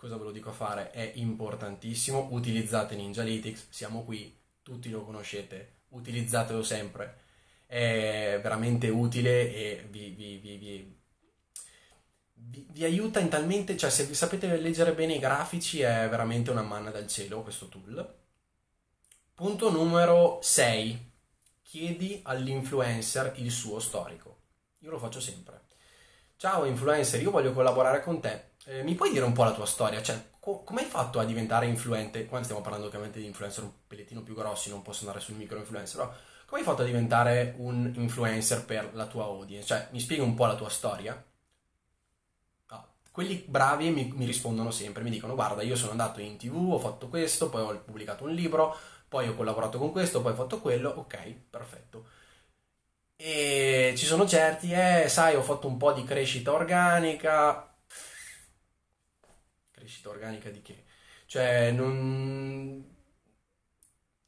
[0.06, 5.78] cosa ve lo dico a fare, è importantissimo, utilizzate Ninjalytics, siamo qui, tutti lo conoscete,
[5.90, 7.22] utilizzatelo sempre,
[7.66, 10.96] è veramente utile e vi, vi, vi,
[12.36, 16.92] vi, aiuta in talmente, cioè se sapete leggere bene i grafici è veramente una manna
[16.92, 18.16] dal cielo questo tool.
[19.34, 21.14] Punto numero 6.
[21.64, 24.38] Chiedi all'influencer il suo storico.
[24.80, 25.64] Io lo faccio sempre.
[26.38, 28.54] Ciao influencer, io voglio collaborare con te.
[28.68, 30.02] Eh, mi puoi dire un po' la tua storia?
[30.02, 32.26] Cioè, co- come hai fatto a diventare influente?
[32.26, 35.58] Quando stiamo parlando ovviamente di influencer un pellettino più grossi, non posso andare sul micro
[35.60, 36.14] influencer, però
[36.46, 39.68] come hai fatto a diventare un influencer per la tua audience?
[39.68, 41.24] Cioè, mi spieghi un po' la tua storia?
[43.16, 46.80] quelli bravi mi, mi, rispondono sempre, mi dicono guarda io sono andato in tv, ho
[46.80, 48.76] fatto questo, poi ho pubblicato un libro,
[49.08, 52.06] poi ho collaborato con questo, poi ho fatto quello, ok, perfetto.
[53.18, 57.75] E ci sono certi, eh, sai, ho fatto un po' di crescita organica.
[59.86, 60.84] Crescita organica di che?
[61.28, 62.84] Cioè, non...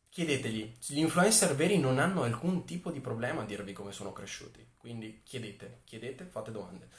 [0.08, 4.74] Chiedetegli, gli influencer veri non hanno alcun tipo di problema a dirvi come sono cresciuti,
[4.78, 6.89] quindi chiedete, chiedete, fate domande.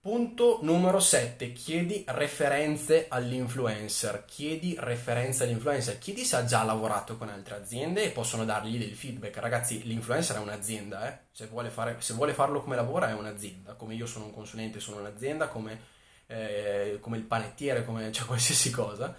[0.00, 7.28] Punto numero 7, chiedi referenze all'influencer, chiedi referenze all'influencer, chiedi se ha già lavorato con
[7.28, 9.36] altre aziende e possono dargli del feedback.
[9.36, 11.18] Ragazzi, l'influencer è un'azienda, eh?
[11.30, 14.80] se, vuole fare, se, vuole farlo come lavora è un'azienda, come io sono un consulente
[14.80, 15.80] sono un'azienda, come,
[16.26, 19.14] eh, come il panettiere, come cioè, qualsiasi cosa.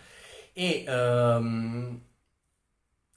[0.54, 2.02] E um,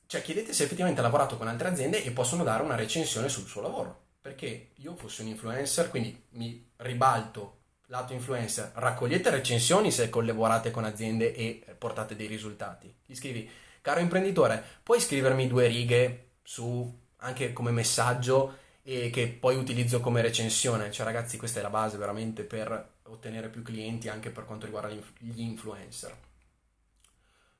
[0.07, 3.46] cioè, chiedete se effettivamente ha lavorato con altre aziende e possono dare una recensione sul
[3.46, 4.09] suo lavoro.
[4.20, 10.85] Perché io fossi un influencer, quindi mi ribalto lato influencer, raccogliete recensioni se collaborate con
[10.85, 12.92] aziende e portate dei risultati.
[13.05, 13.48] Gli scrivi,
[13.81, 20.22] caro imprenditore, puoi scrivermi due righe su anche come messaggio e che poi utilizzo come
[20.22, 20.90] recensione.
[20.90, 24.88] Cioè, ragazzi, questa è la base veramente per ottenere più clienti anche per quanto riguarda
[24.88, 26.16] gli influencer.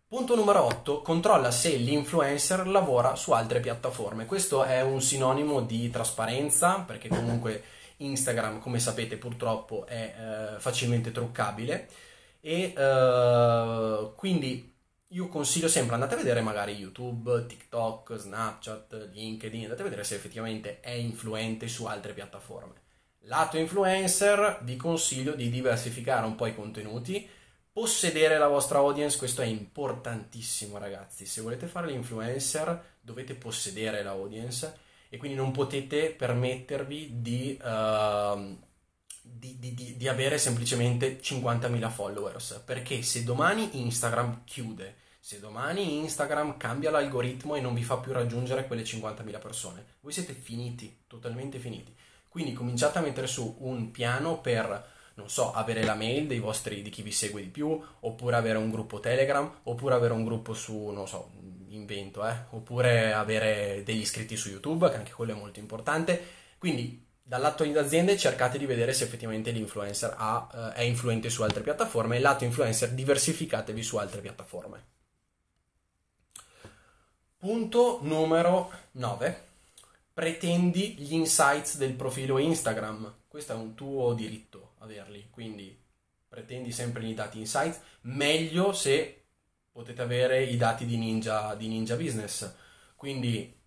[0.07, 4.27] Punto numero 8, controlla se l'influencer lavora su altre piattaforme.
[4.27, 7.63] Questo è un sinonimo di trasparenza, perché comunque
[7.99, 10.15] Instagram, come sapete, purtroppo è
[10.57, 11.89] eh, facilmente truccabile
[12.41, 14.75] e eh, quindi
[15.13, 20.15] io consiglio sempre andate a vedere magari YouTube, TikTok, Snapchat, LinkedIn, andate a vedere se
[20.15, 22.80] effettivamente è influente su altre piattaforme.
[23.25, 27.29] Lato influencer, vi consiglio di diversificare un po' i contenuti,
[27.73, 31.27] possedere la vostra audience, questo è importantissimo ragazzi.
[31.27, 34.79] Se volete fare l'influencer dovete possedere l'audience
[35.09, 38.59] e quindi non potete permettervi di, uh,
[39.23, 46.57] di, di, di avere semplicemente 50.000 followers, perché se domani Instagram chiude, se domani Instagram
[46.57, 51.59] cambia l'algoritmo e non vi fa più raggiungere quelle 50.000 persone, voi siete finiti, totalmente
[51.59, 51.95] finiti.
[52.31, 56.81] Quindi cominciate a mettere su un piano per non so, avere la mail dei vostri,
[56.81, 60.55] di chi vi segue di più, oppure avere un gruppo Telegram, oppure avere un gruppo
[60.55, 61.31] su, non so,
[61.69, 62.35] invento, eh?
[62.51, 66.39] oppure avere degli iscritti su YouTube, che anche quello è molto importante.
[66.57, 71.43] Quindi dal lato aziende cercate di vedere se effettivamente l'influencer ha, eh, è influente su
[71.43, 74.85] altre piattaforme e lato influencer diversificatevi su altre piattaforme.
[77.37, 79.49] Punto numero 9.
[80.21, 83.21] Pretendi gli insights del profilo Instagram.
[83.27, 85.75] Questo è un tuo diritto averli, quindi
[86.29, 87.81] pretendi sempre i dati insights.
[88.03, 89.29] Meglio se
[89.73, 92.55] potete avere i dati di Ninja, di Ninja Business.
[92.97, 93.59] Quindi,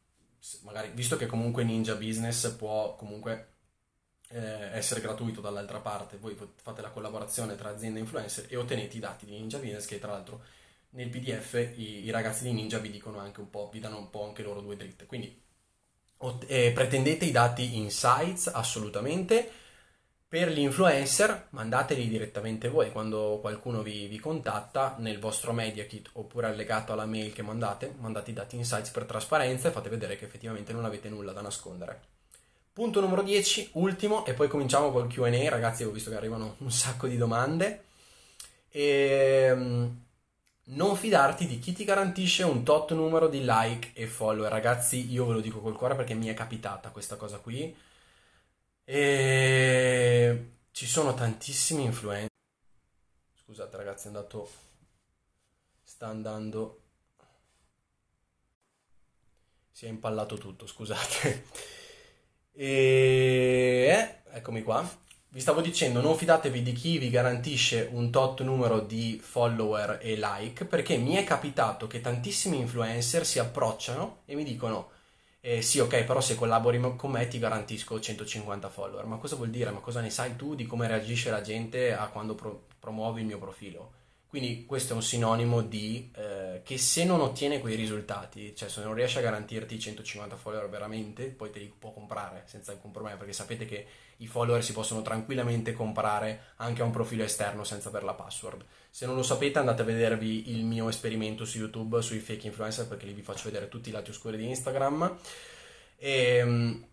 [0.62, 3.54] magari, visto che comunque Ninja Business può comunque
[4.30, 8.96] eh, essere gratuito dall'altra parte, voi fate la collaborazione tra aziende e influencer e ottenete
[8.96, 10.44] i dati di Ninja Business che tra l'altro
[10.90, 14.12] nel PDF i, i ragazzi di Ninja vi dicono anche un po', vi danno un
[14.12, 15.08] po' anche loro due dritte.
[15.08, 15.43] Quindi
[16.48, 19.50] eh, pretendete i dati insights assolutamente
[20.34, 26.10] per gli influencer mandateli direttamente voi quando qualcuno vi, vi, contatta nel vostro media kit
[26.14, 30.16] oppure allegato alla mail che mandate, mandate i dati insights per trasparenza e fate vedere
[30.16, 32.02] che effettivamente non avete nulla da nascondere.
[32.74, 36.72] Punto numero 10, ultimo, e poi cominciamo col QA, ragazzi ho visto che arrivano un
[36.72, 37.84] sacco di domande.
[38.72, 40.04] E, ehm,
[40.66, 44.52] non fidarti di chi ti garantisce un tot numero di like e follower.
[44.52, 47.76] Ragazzi, io ve lo dico col cuore perché mi è capitata questa cosa qui.
[48.86, 52.30] E ci sono tantissimi influencer.
[53.44, 54.52] Scusate ragazzi, è andato...
[55.84, 56.82] Sta andando...
[59.72, 61.46] Si è impallato tutto, scusate.
[62.54, 64.22] E...
[64.30, 64.88] Eh, eccomi qua.
[65.34, 70.16] Vi stavo dicendo, non fidatevi di chi vi garantisce un tot numero di follower e
[70.16, 74.92] like, perché mi è capitato che tantissimi influencer si approcciano e mi dicono
[75.42, 79.06] eh, sì, ok, però se collabori con me ti garantisco 150 follower.
[79.06, 79.72] Ma cosa vuol dire?
[79.72, 83.26] Ma cosa ne sai tu di come reagisce la gente a quando pro- promuovi il
[83.26, 84.03] mio profilo?
[84.34, 88.82] Quindi questo è un sinonimo di eh, che se non ottiene quei risultati, cioè se
[88.82, 93.16] non riesce a garantirti 150 follower veramente, poi te li può comprare senza alcun problema,
[93.16, 93.86] perché sapete che
[94.18, 98.66] i follower si possono tranquillamente comprare anche a un profilo esterno senza avere la password.
[98.90, 102.88] Se non lo sapete andate a vedervi il mio esperimento su YouTube sui fake influencer,
[102.88, 105.16] perché lì vi faccio vedere tutti i lati oscuri di Instagram.
[105.96, 106.86] E, ehm,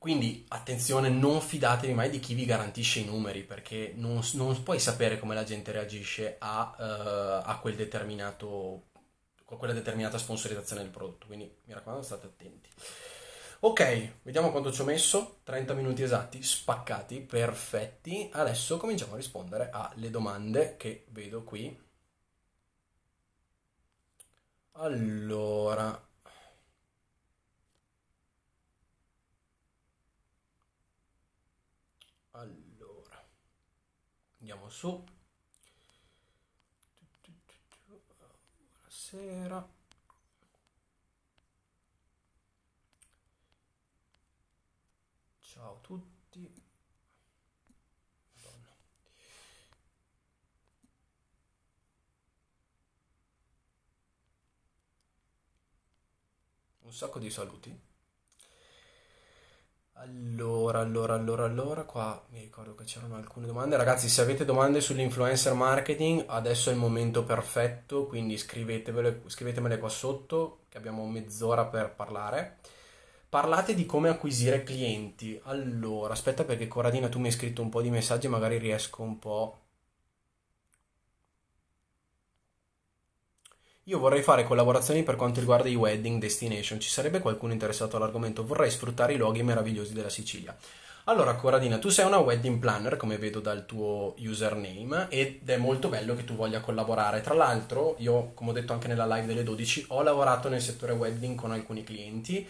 [0.00, 4.80] quindi attenzione, non fidatevi mai di chi vi garantisce i numeri perché non, non puoi
[4.80, 11.26] sapere come la gente reagisce a, uh, a, quel a quella determinata sponsorizzazione del prodotto.
[11.26, 12.70] Quindi mi raccomando, state attenti.
[13.60, 15.40] Ok, vediamo quanto ci ho messo.
[15.42, 18.30] 30 minuti esatti, spaccati, perfetti.
[18.32, 21.78] Adesso cominciamo a rispondere alle domande che vedo qui.
[24.72, 26.09] Allora,
[34.50, 35.04] andiamo su.
[38.72, 39.68] Buonasera.
[45.40, 46.52] Ciao a tutti.
[48.32, 48.76] Madonna.
[56.80, 57.89] Un sacco di saluti.
[60.02, 63.76] Allora, allora, allora, allora, qua mi ricordo che c'erano alcune domande.
[63.76, 69.90] Ragazzi, se avete domande sull'influencer marketing, adesso è il momento perfetto, quindi scrivetemele, scrivetemele qua
[69.90, 72.60] sotto, che abbiamo mezz'ora per parlare.
[73.28, 75.38] Parlate di come acquisire clienti.
[75.44, 79.18] Allora, aspetta perché Corradina tu mi hai scritto un po' di messaggi, magari riesco un
[79.18, 79.58] po'
[83.84, 86.78] Io vorrei fare collaborazioni per quanto riguarda i wedding destination.
[86.78, 88.44] Ci sarebbe qualcuno interessato all'argomento?
[88.44, 90.54] Vorrei sfruttare i luoghi meravigliosi della Sicilia.
[91.04, 95.88] Allora, Corradina, tu sei una wedding planner, come vedo dal tuo username, ed è molto
[95.88, 97.22] bello che tu voglia collaborare.
[97.22, 100.92] Tra l'altro, io, come ho detto anche nella live delle 12, ho lavorato nel settore
[100.92, 102.46] wedding con alcuni clienti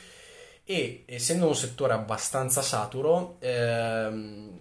[0.65, 4.59] e essendo un settore abbastanza saturo, ehm,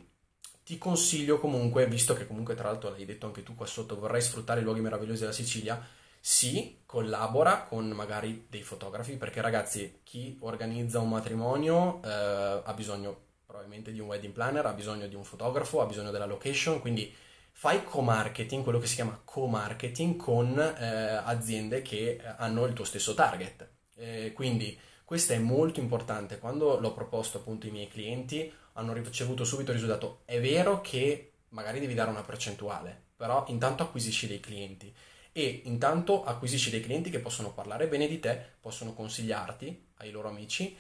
[0.64, 4.22] ti consiglio comunque, visto che comunque tra l'altro l'hai detto anche tu qua sotto, vorrei
[4.22, 5.84] sfruttare i luoghi meravigliosi della Sicilia,
[6.20, 13.28] sì, collabora con magari dei fotografi, perché ragazzi, chi organizza un matrimonio eh, ha bisogno
[13.46, 17.14] probabilmente di un wedding planner, ha bisogno di un fotografo, ha bisogno della location, quindi
[17.52, 20.86] fai co-marketing, quello che si chiama co-marketing con eh,
[21.24, 23.68] aziende che hanno il tuo stesso target.
[23.96, 26.40] Eh, quindi questo è molto importante.
[26.40, 30.22] Quando l'ho proposto appunto ai miei clienti hanno ricevuto subito il risultato.
[30.26, 34.94] È vero che magari devi dare una percentuale, però intanto acquisisci dei clienti
[35.32, 40.30] e intanto acquisisci dei clienti che possono parlare bene di te, possono consigliarti ai loro
[40.30, 40.76] amici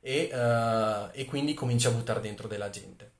[0.00, 3.12] e, uh, e quindi cominci a buttare dentro della gente.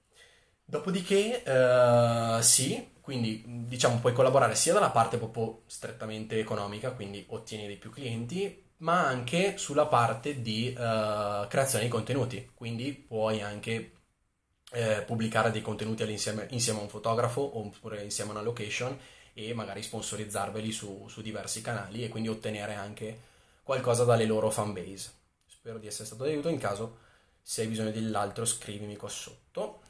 [0.65, 7.67] Dopodiché, uh, sì, quindi diciamo puoi collaborare sia dalla parte proprio strettamente economica, quindi ottieni
[7.67, 13.93] dei più clienti, ma anche sulla parte di uh, creazione di contenuti, quindi puoi anche
[14.75, 18.99] eh, pubblicare dei contenuti insieme a un fotografo oppure insieme a una location
[19.35, 23.21] e magari sponsorizzarveli su, su diversi canali e quindi ottenere anche
[23.63, 25.13] qualcosa dalle loro fanbase.
[25.47, 26.99] Spero di essere stato d'aiuto, in caso
[27.43, 29.83] se hai bisogno dell'altro scrivimi qua sotto.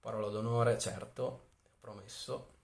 [0.00, 1.48] Parola d'onore, certo,
[1.80, 2.59] promesso.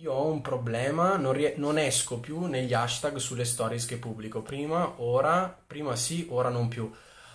[0.00, 4.40] Io ho un problema, non, rie- non esco più negli hashtag sulle stories che pubblico.
[4.42, 6.90] Prima, ora, prima sì, ora non più.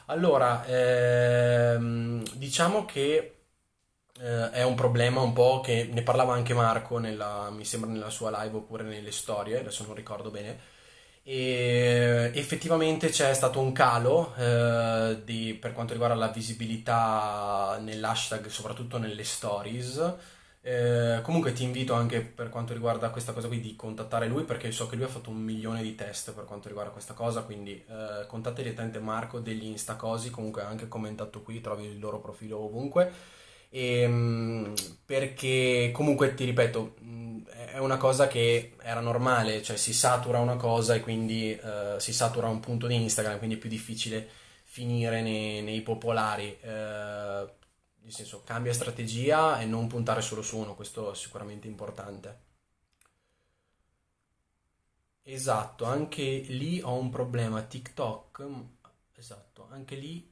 [0.08, 3.36] Allora, ehm, diciamo che
[4.20, 8.10] eh, è un problema un po' che ne parlava anche Marco, nella, mi sembra nella
[8.10, 10.60] sua live oppure nelle storie, adesso non ricordo bene.
[11.28, 18.98] e effettivamente c'è stato un calo eh, di, per quanto riguarda la visibilità nell'hashtag, soprattutto
[19.00, 20.14] nelle stories.
[20.68, 24.72] Eh, comunque ti invito anche per quanto riguarda questa cosa qui di contattare lui perché
[24.72, 27.74] so che lui ha fatto un milione di test per quanto riguarda questa cosa, quindi
[27.88, 33.12] eh, contatta direttamente Marco degli Instacosi, comunque anche commentato qui, trovi il loro profilo ovunque.
[33.70, 34.74] E, ehm,
[35.06, 36.96] perché comunque ti ripeto,
[37.72, 42.12] è una cosa che era normale, cioè si satura una cosa e quindi uh, si
[42.12, 44.28] satura un punto di Instagram, quindi è più difficile
[44.64, 46.58] finire nei, nei popolari.
[46.64, 47.48] Uh,
[48.06, 52.44] nel senso, cambia strategia e non puntare solo su uno, questo è sicuramente importante.
[55.24, 57.64] Esatto, anche lì ho un problema.
[57.64, 58.48] TikTok,
[59.16, 60.32] esatto, anche lì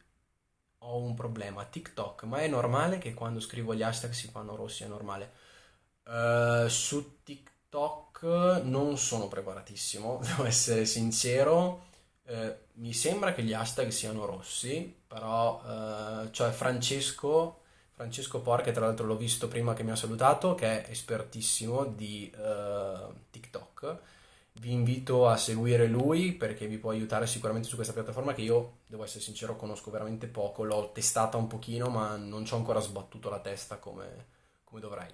[0.78, 1.65] ho un problema.
[1.65, 5.32] TikTok, ma è normale che quando scrivo gli hashtag si fanno rossi, è normale.
[6.03, 11.88] Uh, su TikTok non sono preparatissimo, devo essere sincero.
[12.26, 17.61] Uh, mi sembra che gli hashtag siano rossi, però uh, cioè Francesco,
[17.95, 22.31] Francesco Por, tra l'altro l'ho visto prima che mi ha salutato, che è espertissimo di
[23.29, 23.97] TikTok.
[24.55, 28.77] Vi invito a seguire lui perché vi può aiutare sicuramente su questa piattaforma che io,
[28.85, 30.63] devo essere sincero, conosco veramente poco.
[30.63, 34.25] L'ho testata un pochino, ma non ci ho ancora sbattuto la testa come,
[34.63, 35.09] come dovrei.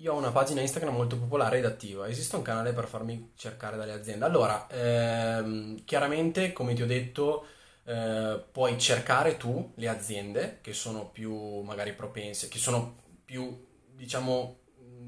[0.00, 2.08] Io ho una pagina Instagram molto popolare ed attiva.
[2.08, 4.24] Esiste un canale per farmi cercare dalle aziende?
[4.24, 7.46] Allora, ehm, chiaramente, come ti ho detto,
[7.84, 14.60] eh, puoi cercare tu le aziende che sono più magari propense, che sono più, diciamo,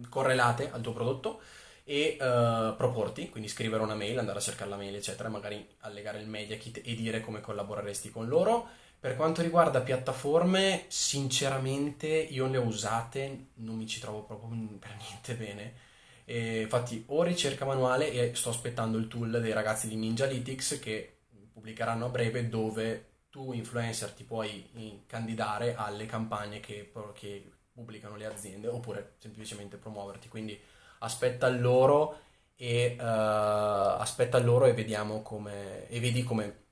[0.09, 1.41] correlate al tuo prodotto
[1.85, 6.19] e uh, proporti, quindi scrivere una mail, andare a cercare la mail, eccetera, magari allegare
[6.19, 8.69] il media kit e dire come collaboreresti con loro
[9.01, 14.95] per quanto riguarda piattaforme, sinceramente io le ho usate, non mi ci trovo proprio per
[14.99, 15.75] niente bene.
[16.27, 21.21] E infatti ho ricerca manuale e sto aspettando il tool dei ragazzi di Ninjalytics che
[21.51, 28.27] pubblicheranno a breve dove tu influencer ti puoi candidare alle campagne che, che pubblicano le
[28.27, 30.29] aziende oppure semplicemente promuoverti.
[30.29, 30.61] Quindi
[30.99, 32.21] aspetta loro
[32.55, 36.65] e, uh, aspetta loro e vediamo come e vedi come,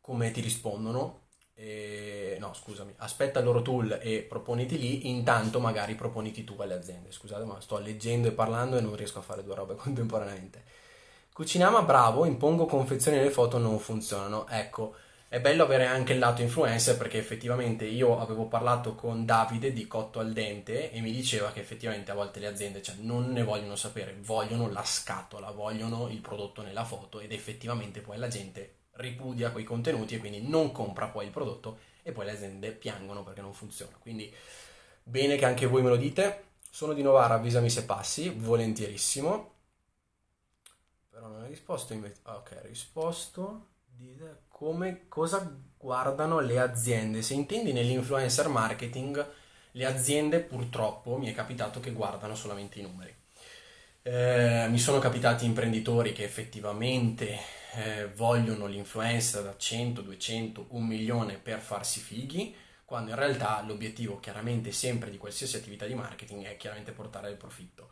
[0.00, 1.25] come ti rispondono
[1.58, 6.74] eh, no, scusami, aspetta il loro tool e proponiti lì, intanto magari proponiti tu alle
[6.74, 7.10] aziende.
[7.10, 10.62] Scusate, ma sto leggendo e parlando e non riesco a fare due robe contemporaneamente.
[11.32, 14.46] Cucinama bravo, impongo confezioni le foto non funzionano.
[14.48, 14.96] Ecco,
[15.28, 19.86] è bello avere anche il lato influencer perché effettivamente io avevo parlato con Davide di
[19.86, 23.42] Cotto al Dente e mi diceva che effettivamente a volte le aziende cioè, non ne
[23.42, 28.74] vogliono sapere, vogliono la scatola, vogliono il prodotto nella foto ed effettivamente poi la gente
[28.96, 33.22] ripudia quei contenuti e quindi non compra poi il prodotto e poi le aziende piangono
[33.22, 33.96] perché non funziona.
[33.98, 34.32] Quindi
[35.02, 36.44] bene che anche voi me lo dite.
[36.70, 39.52] Sono di Novara, avvisami se passi, volentierissimo.
[41.10, 42.20] Però non hai risposto invece.
[42.24, 43.68] Ah, ok, risposto.
[44.48, 47.22] Come cosa guardano le aziende.
[47.22, 49.26] Se intendi nell'influencer marketing,
[49.72, 53.14] le aziende purtroppo mi è capitato che guardano solamente i numeri.
[54.02, 57.38] Eh, mi sono capitati imprenditori che effettivamente
[57.74, 62.54] eh, vogliono l'influencer da 100, 200, 1 milione per farsi fighi,
[62.84, 67.36] quando in realtà l'obiettivo chiaramente sempre di qualsiasi attività di marketing è chiaramente portare il
[67.36, 67.90] profitto.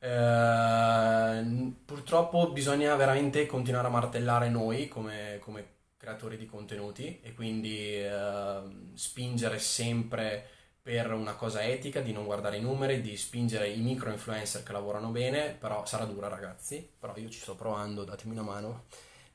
[0.00, 8.00] Eh, purtroppo bisogna veramente continuare a martellare noi come, come creatori di contenuti e quindi
[8.00, 8.60] eh,
[8.94, 10.48] spingere sempre
[10.80, 14.72] per una cosa etica, di non guardare i numeri, di spingere i micro influencer che
[14.72, 18.84] lavorano bene, però sarà dura ragazzi, però io ci sto provando, datemi una mano,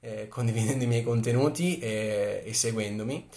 [0.04, 3.30] eh, condividendo i miei contenuti e, e seguendomi.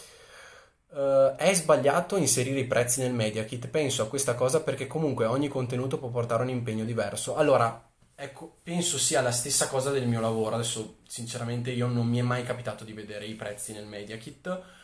[0.89, 3.69] Uh, è sbagliato inserire i prezzi nel media kit?
[3.69, 7.37] Penso a questa cosa perché comunque ogni contenuto può portare un impegno diverso.
[7.37, 10.55] Allora, ecco, penso sia la stessa cosa del mio lavoro.
[10.55, 14.75] Adesso, sinceramente, io non mi è mai capitato di vedere i prezzi nel media kit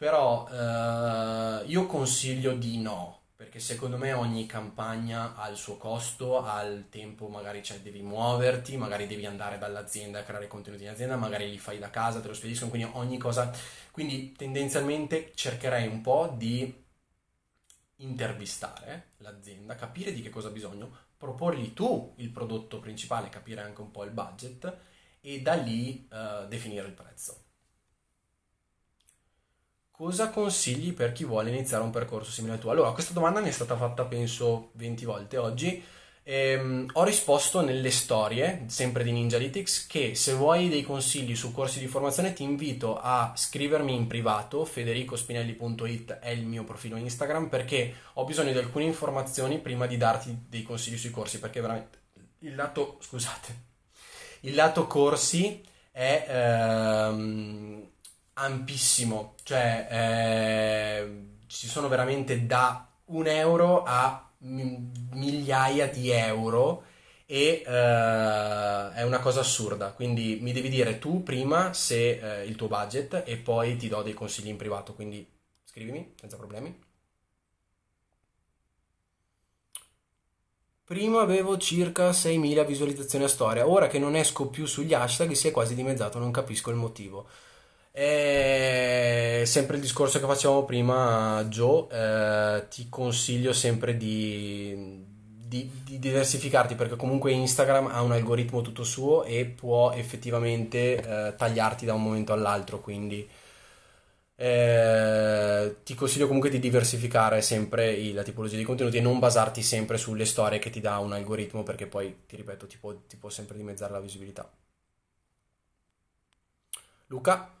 [0.00, 6.44] però eh, io consiglio di no, perché secondo me ogni campagna ha il suo costo,
[6.44, 10.90] ha il tempo, magari cioè, devi muoverti, magari devi andare dall'azienda a creare contenuti in
[10.90, 13.50] azienda, magari li fai da casa, te lo spediscono, quindi ogni cosa...
[13.92, 16.84] Quindi tendenzialmente cercherei un po' di
[17.96, 23.80] intervistare l'azienda, capire di che cosa ha bisogno, proporgli tu il prodotto principale, capire anche
[23.80, 24.76] un po' il budget
[25.22, 27.44] e da lì uh, definire il prezzo.
[30.00, 32.70] Cosa consigli per chi vuole iniziare un percorso simile al tuo?
[32.70, 35.84] Allora, questa domanda mi è stata fatta penso 20 volte oggi.
[36.22, 41.80] Ehm, ho risposto nelle storie, sempre di Ninjalytics, che se vuoi dei consigli su corsi
[41.80, 47.94] di formazione ti invito a scrivermi in privato, federicospinelli.it è il mio profilo Instagram, perché
[48.14, 51.98] ho bisogno di alcune informazioni prima di darti dei consigli sui corsi, perché veramente
[52.38, 53.54] il lato, scusate,
[54.40, 57.88] il lato corsi è ehm,
[58.40, 66.84] ampissimo, cioè eh, ci sono veramente da un euro a migliaia di euro
[67.26, 69.92] e uh, è una cosa assurda.
[69.92, 74.02] Quindi mi devi dire tu prima se uh, il tuo budget e poi ti do
[74.02, 74.94] dei consigli in privato.
[74.94, 75.28] Quindi
[75.64, 76.88] scrivimi senza problemi.
[80.84, 85.46] Prima avevo circa 6.000 visualizzazioni a storia, ora che non esco più sugli hashtag si
[85.46, 87.28] è quasi dimezzato, non capisco il motivo.
[87.92, 91.86] È sempre il discorso che facevamo prima, Joe.
[91.90, 95.04] Eh, ti consiglio sempre di,
[95.46, 101.34] di, di, diversificarti perché comunque Instagram ha un algoritmo tutto suo e può effettivamente eh,
[101.36, 102.80] tagliarti da un momento all'altro.
[102.80, 103.28] Quindi
[104.36, 109.98] eh, ti consiglio comunque di diversificare sempre la tipologia di contenuti e non basarti sempre
[109.98, 113.28] sulle storie che ti dà un algoritmo perché poi, ti ripeto, ti può, ti può
[113.30, 114.48] sempre dimezzare la visibilità.
[117.08, 117.59] Luca?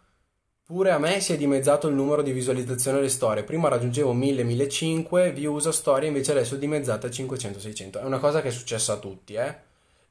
[0.70, 3.42] Pure a me si è dimezzato il numero di visualizzazioni alle storie.
[3.42, 8.00] Prima raggiungevo 1000-1500 views a storie, invece adesso è dimezzata a 500-600.
[8.00, 9.48] È una cosa che è successa a tutti, eh?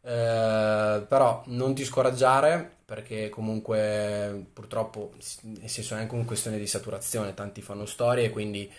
[0.02, 6.68] Eh, però non ti scoraggiare perché comunque purtroppo nel senso è anche una questione di
[6.68, 8.70] saturazione, tanti fanno storie quindi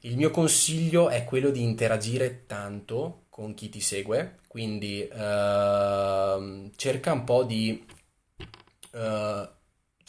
[0.00, 7.12] il mio consiglio è quello di interagire tanto con chi ti segue, quindi eh, cerca
[7.12, 7.84] un po' di
[8.92, 9.48] eh,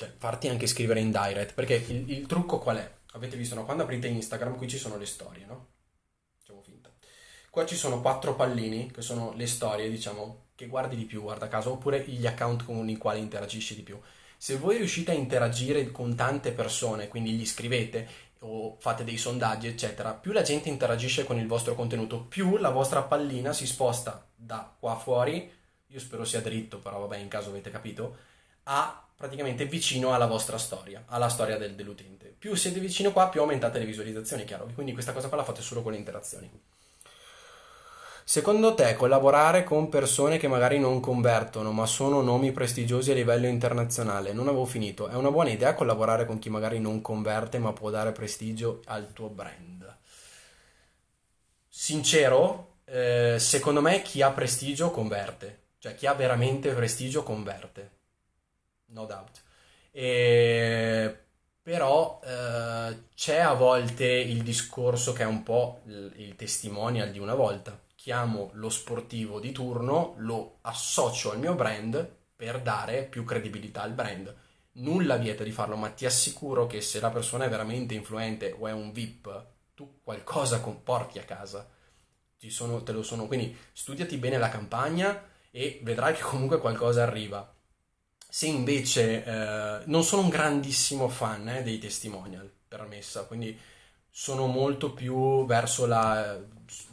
[0.04, 2.92] cioè, farti anche scrivere in direct, perché il, il trucco qual è?
[3.14, 3.66] Avete visto, no?
[3.66, 5.68] Quando aprite Instagram, qui ci sono le storie, no?
[6.40, 6.92] Facciamo finta.
[7.50, 11.48] Qua ci sono quattro pallini, che sono le storie, diciamo, che guardi di più, guarda
[11.48, 14.00] caso, oppure gli account con i quali interagisci di più.
[14.38, 19.68] Se voi riuscite a interagire con tante persone, quindi gli scrivete o fate dei sondaggi,
[19.68, 24.28] eccetera, più la gente interagisce con il vostro contenuto, più la vostra pallina si sposta
[24.36, 25.50] da qua fuori,
[25.88, 28.18] io spero sia dritto, però vabbè, in caso avete capito,
[28.64, 32.34] a praticamente vicino alla vostra storia, alla storia del, dell'utente.
[32.38, 34.70] Più siete vicino qua, più aumentate le visualizzazioni, chiaro.
[34.74, 36.52] Quindi questa cosa qua la fate solo con le interazioni.
[38.26, 43.48] Secondo te collaborare con persone che magari non convertono, ma sono nomi prestigiosi a livello
[43.48, 47.74] internazionale, non avevo finito, è una buona idea collaborare con chi magari non converte, ma
[47.74, 49.98] può dare prestigio al tuo brand?
[51.68, 58.02] Sincero, eh, secondo me chi ha prestigio converte, cioè chi ha veramente prestigio converte
[58.94, 59.42] no doubt.
[59.92, 61.18] E,
[61.62, 67.20] però eh, c'è a volte il discorso che è un po' il, il testimonial di
[67.20, 67.80] una volta.
[67.96, 73.94] Chiamo lo sportivo di turno, lo associo al mio brand per dare più credibilità al
[73.94, 74.36] brand.
[74.74, 78.68] Nulla vieta di farlo, ma ti assicuro che se la persona è veramente influente o
[78.68, 81.70] è un VIP, tu qualcosa comporti a casa.
[82.38, 83.28] Ci sono, te lo sono.
[83.28, 87.53] Quindi studiati bene la campagna e vedrai che comunque qualcosa arriva.
[88.36, 93.56] Se invece eh, non sono un grandissimo fan eh, dei testimonial per messa, quindi
[94.10, 96.40] sono molto più verso la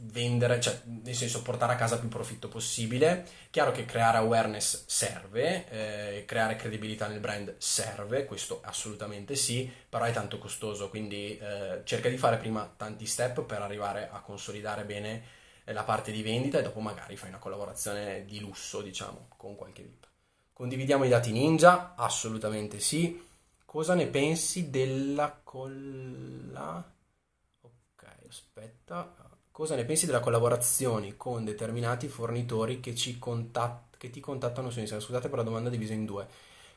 [0.00, 3.26] vendere, cioè nel senso portare a casa più profitto possibile.
[3.48, 10.04] Chiaro che creare awareness serve, eh, creare credibilità nel brand serve, questo assolutamente sì, però
[10.04, 14.84] è tanto costoso, quindi eh, cerca di fare prima tanti step per arrivare a consolidare
[14.84, 15.22] bene
[15.64, 19.56] eh, la parte di vendita e dopo magari fai una collaborazione di lusso, diciamo, con
[19.56, 20.09] qualche VIP.
[20.60, 21.94] Condividiamo i dati ninja?
[21.96, 23.18] Assolutamente sì.
[23.64, 26.84] Cosa ne pensi della colla...
[27.62, 29.10] Ok, aspetta.
[29.50, 33.96] Cosa ne pensi della collaborazione con determinati fornitori che, contat...
[33.96, 35.06] che ti contattano su Instagram?
[35.06, 36.26] Scusate per la domanda divisa in due.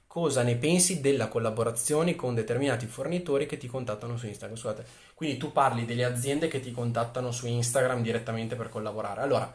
[0.08, 4.58] Cosa ne pensi della collaborazione con determinati fornitori che ti contattano su Instagram?
[4.58, 4.86] Scusate.
[5.14, 9.20] Quindi tu parli delle aziende che ti contattano su Instagram direttamente per collaborare.
[9.20, 9.54] Allora,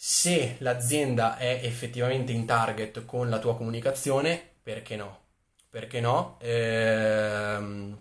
[0.00, 5.18] se l'azienda è effettivamente in target con la tua comunicazione, perché no?
[5.68, 6.38] Perché no?
[6.40, 8.00] Ehm,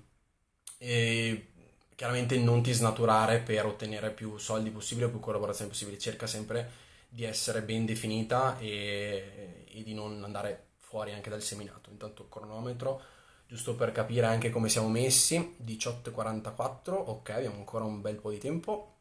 [0.77, 1.47] e
[1.95, 5.97] chiaramente non ti snaturare per ottenere più soldi possibile o più collaborazioni possibili.
[5.99, 6.69] Cerca sempre
[7.09, 11.89] di essere ben definita e, e di non andare fuori anche dal seminato.
[11.89, 13.01] Intanto cronometro,
[13.47, 18.37] giusto per capire anche come siamo messi, 18.44, ok, abbiamo ancora un bel po' di
[18.37, 18.96] tempo.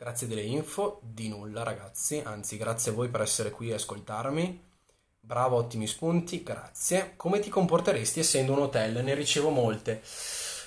[0.00, 4.66] Grazie delle info, di nulla ragazzi, anzi grazie a voi per essere qui e ascoltarmi.
[5.18, 7.14] Bravo, ottimi spunti, grazie.
[7.16, 9.02] Come ti comporteresti essendo un hotel?
[9.02, 10.00] Ne ricevo molte.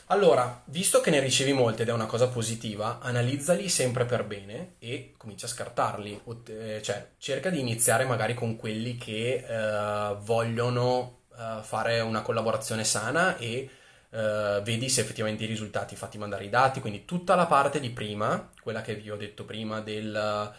[0.07, 4.73] Allora, visto che ne ricevi molte ed è una cosa positiva, analizzali sempre per bene
[4.79, 6.23] e comincia a scartarli.
[6.47, 12.83] Eh, cioè, cerca di iniziare magari con quelli che uh, vogliono uh, fare una collaborazione
[12.83, 13.69] sana e
[14.11, 16.79] uh, vedi se effettivamente i risultati fatti mandare i dati.
[16.79, 20.51] Quindi tutta la parte di prima, quella che vi ho detto prima del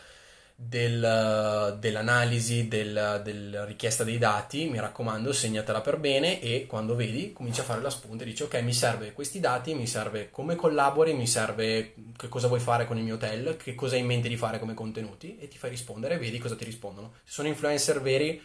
[0.55, 7.33] del, dell'analisi, del, della richiesta dei dati, mi raccomando, segnatela per bene e quando vedi
[7.33, 10.55] cominci a fare la spunta e dici ok, mi serve questi dati, mi serve come
[10.55, 14.07] collabori, mi serve che cosa vuoi fare con il mio hotel, che cosa hai in
[14.07, 17.15] mente di fare come contenuti e ti fai rispondere e vedi cosa ti rispondono.
[17.25, 18.41] Se sono influencer veri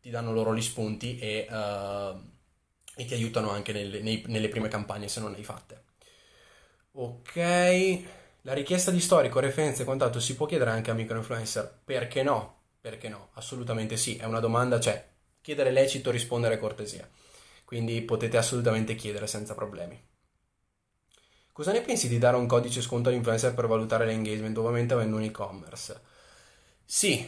[0.00, 2.32] ti danno loro gli spunti e, uh,
[2.96, 5.82] e ti aiutano anche nelle, nei, nelle prime campagne se non le hai fatte.
[6.92, 8.02] Ok.
[8.42, 11.80] La richiesta di storico, referenze e quant'altro si può chiedere anche a microinfluencer?
[11.84, 12.62] Perché no?
[12.80, 13.30] Perché no?
[13.34, 15.04] Assolutamente sì, è una domanda, cioè
[15.40, 17.08] chiedere lecito, rispondere cortesia.
[17.64, 20.00] Quindi potete assolutamente chiedere senza problemi.
[21.52, 25.22] Cosa ne pensi di dare un codice sconto all'influencer per valutare l'engagement, ovviamente avendo un
[25.22, 26.00] e-commerce?
[26.84, 27.26] Sì,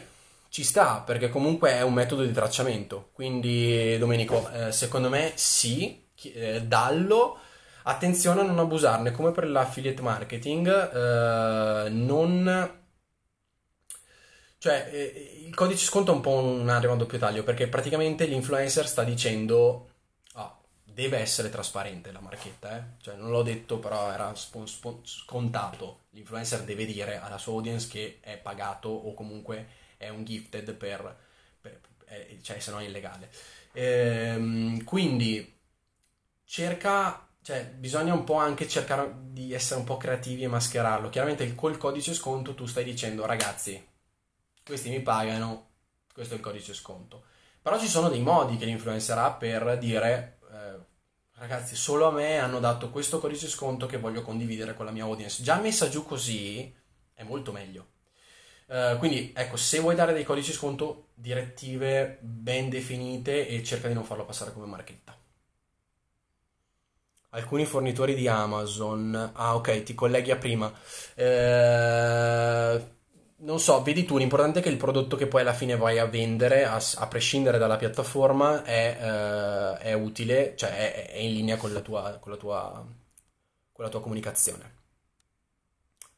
[0.57, 3.11] ci sta, perché comunque è un metodo di tracciamento.
[3.13, 6.03] Quindi, Domenico, eh, secondo me sì,
[6.33, 7.37] eh, dallo
[7.83, 12.81] Attenzione a non abusarne, come per l'affiliate marketing, eh, non...
[14.57, 18.87] Cioè, eh, il codice sconto è un po' un'arma a doppio taglio, perché praticamente l'influencer
[18.87, 19.91] sta dicendo...
[20.33, 22.83] Oh, deve essere trasparente la marchetta, eh?
[22.99, 26.07] Cioè, non l'ho detto, però era spon- spon- scontato.
[26.09, 31.17] L'influencer deve dire alla sua audience che è pagato o comunque è un gifted per...
[31.59, 33.29] per eh, cioè, se no è illegale.
[33.73, 35.55] Ehm, quindi
[36.45, 41.07] cerca cioè, bisogna un po' anche cercare di essere un po' creativi e mascherarlo.
[41.07, 43.81] Chiaramente col codice sconto tu stai dicendo, ragazzi,
[44.65, 45.69] questi mi pagano,
[46.11, 47.23] questo è il codice sconto.
[47.61, 50.77] Però ci sono dei modi che l'influencer ha per dire, eh,
[51.35, 55.05] ragazzi, solo a me hanno dato questo codice sconto che voglio condividere con la mia
[55.05, 55.41] audience.
[55.41, 56.75] Già messa giù così
[57.13, 57.87] è molto meglio.
[58.67, 63.93] Uh, quindi ecco, se vuoi dare dei codici sconto, direttive ben definite e cerca di
[63.93, 65.17] non farlo passare come marchetta
[67.37, 69.31] alcuni fornitori di Amazon.
[69.33, 70.71] Ah, ok, ti colleghi a prima.
[71.15, 72.95] Eh,
[73.39, 76.05] non so, vedi tu, l'importante è che il prodotto che poi alla fine vai a
[76.05, 81.57] vendere, a, a prescindere dalla piattaforma, è, eh, è utile, cioè è, è, in linea
[81.57, 82.85] con la tua, con la tua,
[83.71, 84.75] con la tua comunicazione.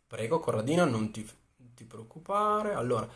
[0.08, 1.28] Prego, Corradina, non ti,
[1.80, 2.74] ti preoccupare.
[2.74, 3.08] Allora.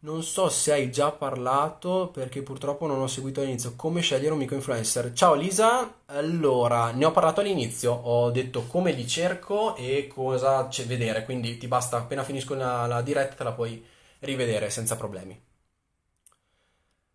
[0.00, 4.38] Non so se hai già parlato perché purtroppo non ho seguito all'inizio come scegliere un
[4.38, 5.12] microinfluencer.
[5.12, 10.84] Ciao Lisa, allora ne ho parlato all'inizio, ho detto come li cerco e cosa c'è
[10.86, 13.84] vedere, quindi ti basta appena finisco la, la diretta te la puoi
[14.20, 15.36] rivedere senza problemi.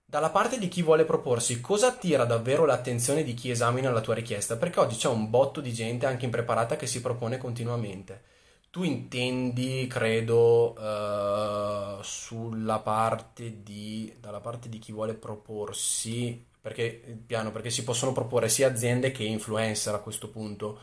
[0.04, 4.14] Dalla parte di chi vuole proporsi, cosa attira davvero l'attenzione di chi esamina la tua
[4.14, 4.58] richiesta?
[4.58, 8.33] Perché oggi c'è un botto di gente anche impreparata che si propone continuamente.
[8.74, 17.52] Tu intendi, credo, uh, sulla parte di, dalla parte di chi vuole proporsi, perché, piano,
[17.52, 20.80] perché si possono proporre sia aziende che influencer a questo punto.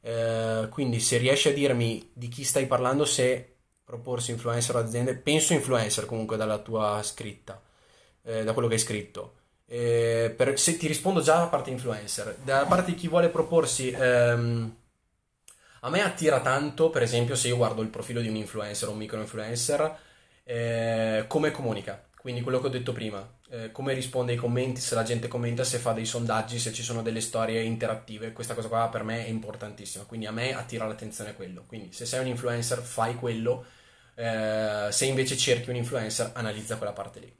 [0.00, 5.14] Uh, quindi se riesci a dirmi di chi stai parlando, se proporsi influencer o aziende,
[5.14, 7.60] penso influencer comunque dalla tua scritta,
[8.22, 9.34] eh, da quello che hai scritto.
[9.66, 13.90] Eh, per, se ti rispondo già dalla parte influencer, dalla parte di chi vuole proporsi...
[13.90, 14.76] Ehm,
[15.86, 18.90] a me attira tanto, per esempio, se io guardo il profilo di un influencer o
[18.90, 19.96] un micro influencer,
[20.42, 22.02] eh, come comunica.
[22.18, 25.62] Quindi quello che ho detto prima, eh, come risponde ai commenti, se la gente commenta,
[25.62, 29.26] se fa dei sondaggi, se ci sono delle storie interattive, questa cosa qua per me
[29.26, 30.02] è importantissima.
[30.04, 31.62] Quindi a me attira l'attenzione quello.
[31.68, 33.64] Quindi se sei un influencer, fai quello.
[34.16, 37.32] Eh, se invece cerchi un influencer, analizza quella parte lì.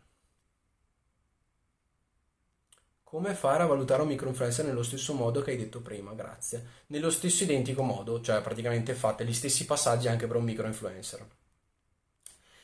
[3.07, 6.13] Come fare a valutare un microinfluencer nello stesso modo che hai detto prima?
[6.13, 6.83] Grazie.
[6.89, 11.27] Nello stesso identico modo, cioè praticamente fate gli stessi passaggi anche per un microinfluencer.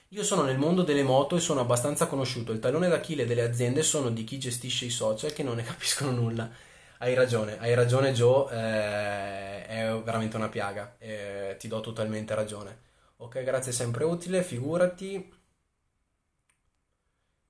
[0.08, 2.50] Io sono nel mondo delle moto e sono abbastanza conosciuto.
[2.50, 6.10] Il tallone d'Achille delle aziende sono di chi gestisce i social che non ne capiscono
[6.10, 6.50] nulla.
[6.98, 12.78] Hai ragione, hai ragione Joe, eh, è veramente una piaga, eh, ti do totalmente ragione.
[13.18, 15.41] Ok, grazie, sempre utile, figurati.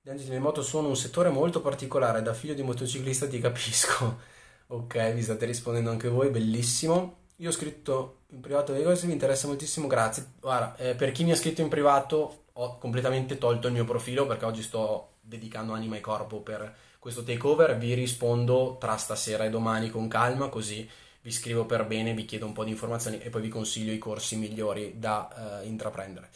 [0.05, 4.19] Gli angeli di moto sono un settore molto particolare, da figlio di motociclista ti capisco.
[4.67, 7.19] ok, vi state rispondendo anche voi, bellissimo.
[7.37, 10.33] Io ho scritto in privato delle cose, mi interessa moltissimo, grazie.
[10.41, 14.27] Guarda, eh, per chi mi ha scritto in privato ho completamente tolto il mio profilo
[14.27, 17.77] perché oggi sto dedicando anima e corpo per questo takeover.
[17.77, 20.85] Vi rispondo tra stasera e domani con calma, così
[21.21, 23.99] vi scrivo per bene, vi chiedo un po' di informazioni e poi vi consiglio i
[23.99, 26.29] corsi migliori da uh, intraprendere.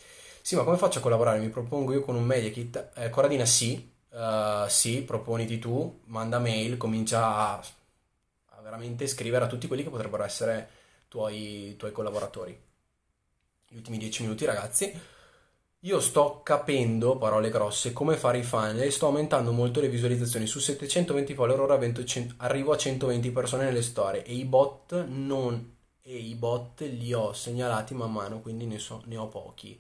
[0.48, 1.40] Sì, ma come faccio a collaborare?
[1.40, 2.92] Mi propongo io con un media kit?
[2.96, 7.62] Eh, Corradina, sì, uh, sì, proponiti tu, manda mail, comincia a,
[8.62, 10.70] veramente scrivere a tutti quelli che potrebbero essere
[11.10, 12.58] tuoi, tuoi collaboratori.
[13.68, 14.98] Gli ultimi 10 minuti, ragazzi.
[15.80, 20.48] Io sto capendo, parole grosse, come fare i funnel e sto aumentando molto le visualizzazioni.
[20.48, 21.78] Su 720 follower ora
[22.38, 27.34] arrivo a 120 persone nelle storie e i bot non e i bot li ho
[27.34, 29.78] segnalati man mano, quindi ne, so, ne ho pochi.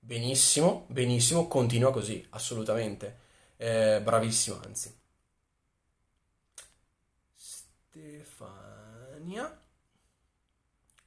[0.00, 3.18] Benissimo, benissimo, continua così, assolutamente.
[3.56, 4.92] Eh, bravissimo, anzi.
[7.46, 9.46] Stefania.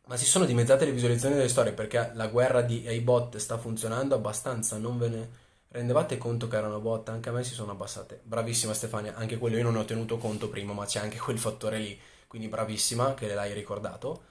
[0.05, 3.57] Ma si sono dimezzate le visualizzazioni delle storie perché la guerra di AI bot sta
[3.57, 5.29] funzionando abbastanza, non ve ne
[5.69, 8.19] rendevate conto che erano bot, anche a me si sono abbassate.
[8.23, 11.39] Bravissima Stefania, anche quello io non ne ho tenuto conto prima, ma c'è anche quel
[11.39, 14.23] fattore lì, quindi bravissima che l'hai ricordato.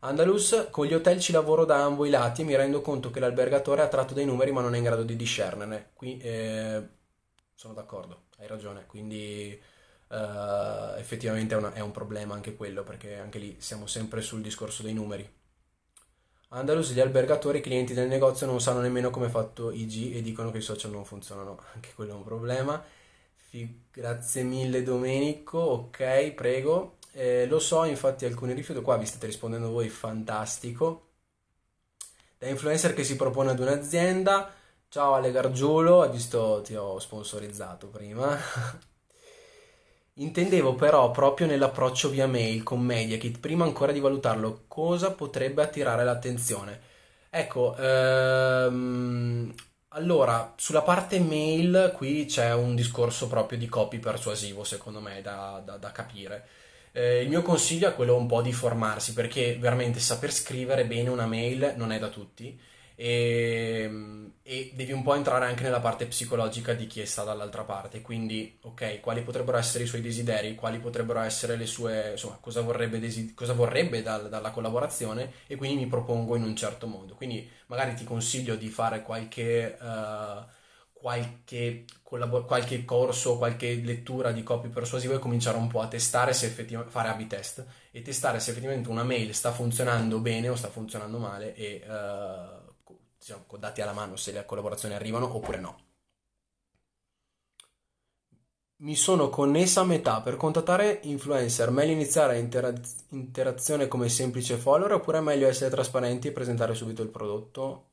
[0.00, 3.20] Andalus, con gli hotel ci lavoro da ambo i lati e mi rendo conto che
[3.20, 5.90] l'albergatore ha tratto dei numeri ma non è in grado di discernerne.
[5.94, 6.88] Qui eh,
[7.54, 9.58] sono d'accordo, hai ragione, quindi
[10.08, 14.42] eh, effettivamente è, una, è, un problema anche quello perché anche lì siamo sempre sul
[14.42, 15.28] discorso dei numeri.
[16.50, 20.22] Andalus, gli albergatori, i clienti del negozio non sanno nemmeno come è fatto IG e
[20.22, 22.82] dicono che i social non funzionano, anche quello è un problema.
[23.90, 26.95] Grazie mille Domenico, ok, prego.
[27.18, 31.12] Eh, lo so, infatti alcuni rifiuto qua, vi state rispondendo voi, fantastico.
[32.38, 34.52] Da influencer che si propone ad un'azienda.
[34.88, 38.36] Ciao Ale Gargiulo, hai visto, ti ho sponsorizzato prima.
[40.18, 46.04] Intendevo però proprio nell'approccio via mail con MediaKit, prima ancora di valutarlo, cosa potrebbe attirare
[46.04, 46.80] l'attenzione.
[47.30, 49.54] Ecco, ehm,
[49.88, 55.62] allora, sulla parte mail qui c'è un discorso proprio di copy persuasivo, secondo me, da,
[55.64, 56.46] da, da capire.
[56.96, 61.10] Eh, il mio consiglio è quello un po' di formarsi perché veramente saper scrivere bene
[61.10, 62.58] una mail non è da tutti
[62.94, 68.00] e, e, devi un po' entrare anche nella parte psicologica di chi sta dall'altra parte.
[68.00, 72.62] Quindi, ok, quali potrebbero essere i suoi desideri, quali potrebbero essere le sue, insomma, cosa
[72.62, 77.14] vorrebbe, desi- cosa vorrebbe dal, dalla collaborazione e quindi mi propongo in un certo modo.
[77.14, 79.76] Quindi magari ti consiglio di fare qualche...
[79.78, 80.55] Uh,
[81.06, 86.32] qualche, collabor- qualche corso, qualche lettura di copy persuasivo e cominciare un po' a testare
[86.32, 90.56] se effettivamente, fare A-B test e testare se effettivamente una mail sta funzionando bene o
[90.56, 95.60] sta funzionando male e uh, diciamo, con dati alla mano se le collaborazioni arrivano oppure
[95.60, 95.78] no.
[98.78, 101.70] Mi sono connessa a metà per contattare influencer.
[101.70, 102.72] Meglio iniziare intera-
[103.10, 107.90] interazione come semplice follower oppure è meglio essere trasparenti e presentare subito il prodotto?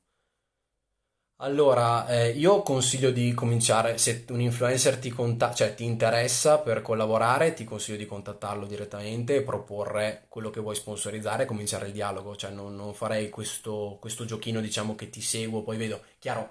[1.44, 6.82] Allora, eh, io consiglio di cominciare, se un influencer ti, conta- cioè, ti interessa per
[6.82, 11.92] collaborare, ti consiglio di contattarlo direttamente e proporre quello che vuoi sponsorizzare e cominciare il
[11.92, 16.50] dialogo, cioè non, non farei questo, questo, giochino diciamo che ti seguo, poi vedo, chiaro,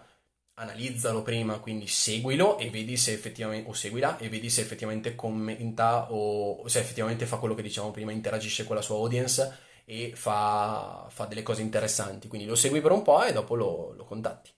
[0.54, 6.12] analizzalo prima, quindi seguilo e vedi se effettivamente, o seguila e vedi se effettivamente commenta
[6.12, 11.06] o se effettivamente fa quello che diciamo prima, interagisce con la sua audience e fa,
[11.08, 14.50] fa delle cose interessanti, quindi lo segui per un po' e dopo lo, lo contatti.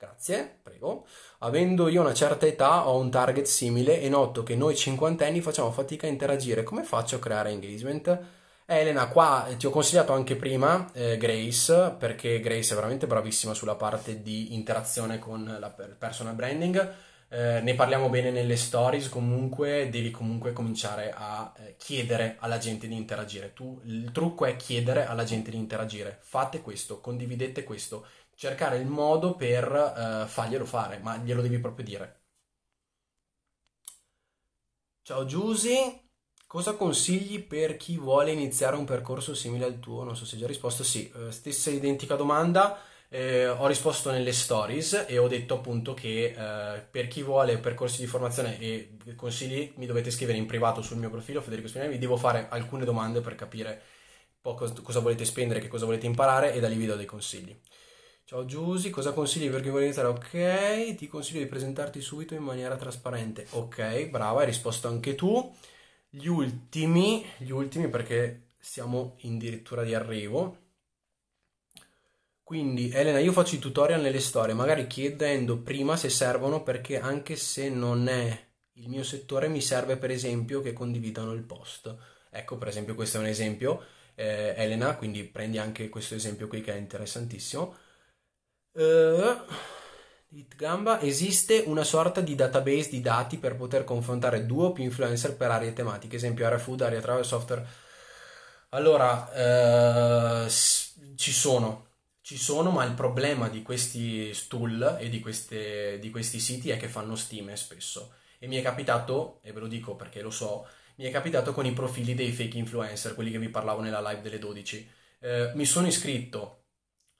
[0.00, 1.04] Grazie, prego.
[1.40, 5.70] Avendo io una certa età ho un target simile e noto che noi cinquantenni facciamo
[5.70, 6.62] fatica a interagire.
[6.62, 8.08] Come faccio a creare engagement?
[8.64, 13.52] Eh, Elena, qua ti ho consigliato anche prima eh, Grace, perché Grace è veramente bravissima
[13.52, 16.94] sulla parte di interazione con la personal branding.
[17.32, 22.88] Eh, ne parliamo bene nelle stories, comunque devi comunque cominciare a eh, chiedere alla gente
[22.88, 23.52] di interagire.
[23.52, 26.18] Tu, il trucco è chiedere alla gente di interagire.
[26.22, 28.06] Fate questo, condividete questo
[28.40, 32.20] cercare il modo per uh, farglielo fare, ma glielo devi proprio dire.
[35.02, 36.08] Ciao Giusy,
[36.46, 40.04] cosa consigli per chi vuole iniziare un percorso simile al tuo?
[40.04, 42.78] Non so se hai già risposto, sì, uh, stessa identica domanda.
[43.10, 48.00] Eh, ho risposto nelle stories e ho detto appunto che eh, per chi vuole percorsi
[48.00, 51.98] di formazione e consigli mi dovete scrivere in privato sul mio profilo Federico Spinelli, vi
[51.98, 53.82] devo fare alcune domande per capire
[54.40, 57.60] cosa volete spendere, che cosa volete imparare e da lì vi do dei consigli.
[58.30, 60.06] Ciao Giusy, cosa consigli per chi vuole iniziare?
[60.06, 63.44] Ok, ti consiglio di presentarti subito in maniera trasparente.
[63.50, 65.52] Ok, brava, hai risposto anche tu.
[66.08, 70.58] Gli ultimi, gli ultimi perché siamo addirittura di arrivo.
[72.44, 77.34] Quindi, Elena, io faccio i tutorial nelle storie, magari chiedendo prima se servono perché anche
[77.34, 81.92] se non è il mio settore mi serve per esempio che condividano il post.
[82.30, 86.60] Ecco, per esempio, questo è un esempio, eh, Elena, quindi prendi anche questo esempio qui
[86.60, 87.88] che è interessantissimo
[88.72, 89.36] Uh,
[90.56, 95.36] gamba, esiste una sorta di database di dati per poter confrontare due o più influencer
[95.36, 97.66] per aree tematiche, esempio area food, area travel, software.
[98.70, 100.48] Allora, uh,
[101.16, 101.86] ci sono,
[102.20, 106.76] ci sono, ma il problema di questi tool e di, queste, di questi siti è
[106.76, 108.14] che fanno stime spesso.
[108.38, 110.66] E mi è capitato, e ve lo dico perché lo so,
[110.96, 114.22] mi è capitato con i profili dei fake influencer, quelli che vi parlavo nella live
[114.22, 114.90] delle 12.
[115.18, 116.59] Eh, mi sono iscritto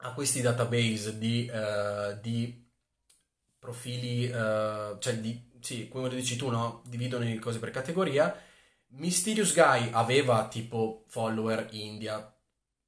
[0.03, 2.69] a questi database di, eh, di
[3.59, 6.83] profili, eh, cioè di, sì, come dici tu, no?
[6.87, 8.35] Dividono le cose per categoria.
[8.93, 12.35] Mysterious Guy aveva tipo follower India,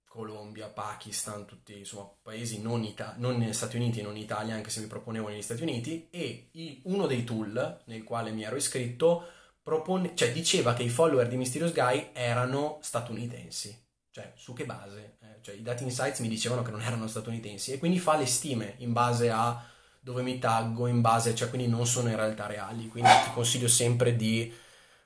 [0.05, 4.87] Colombia, Pakistan, tutti insomma paesi non, Ita- non Stati Uniti, non Italia, anche se mi
[4.87, 6.51] proponevo negli Stati Uniti, e
[6.85, 9.25] uno dei tool nel quale mi ero iscritto
[9.63, 13.81] propone- cioè, diceva che i follower di Mysterious Guy erano statunitensi.
[14.11, 15.17] Cioè, su che base?
[15.43, 18.75] Cioè, i dati insights mi dicevano che non erano statunitensi e quindi fa le stime
[18.79, 19.63] in base a
[20.01, 22.89] dove mi taggo, in base, cioè quindi non sono in realtà reali.
[22.89, 24.53] Quindi ti consiglio sempre di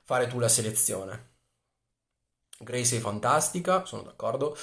[0.03, 1.35] fare tu la selezione.
[2.59, 4.57] Grace sei fantastica, sono d'accordo.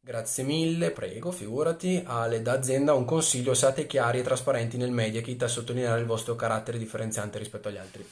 [0.00, 2.02] Grazie mille, prego, figurati.
[2.04, 6.34] Ale d'azienda un consiglio, siate chiari e trasparenti nel media kit a sottolineare il vostro
[6.34, 8.08] carattere differenziante rispetto agli altri.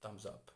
[0.00, 0.55] Thumbs up.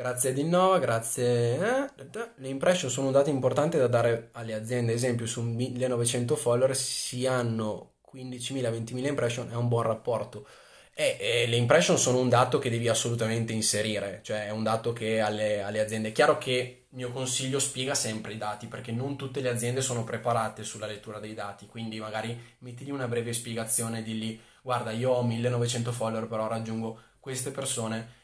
[0.00, 1.58] Grazie ad Innova, grazie.
[1.58, 1.90] Eh?
[2.36, 4.92] Le impression sono un dato importante da dare alle aziende.
[4.92, 10.46] Ad esempio, su 1900 follower si hanno 15.000-20.000 impression, è un buon rapporto.
[10.94, 14.94] E, e, le impression sono un dato che devi assolutamente inserire, cioè è un dato
[14.94, 16.08] che alle, alle aziende.
[16.08, 19.82] È chiaro che il mio consiglio spiega sempre i dati, perché non tutte le aziende
[19.82, 25.10] sono preparate sulla lettura dei dati, quindi magari mettigli una breve spiegazione, digli guarda io
[25.10, 28.19] ho 1900 follower però raggiungo queste persone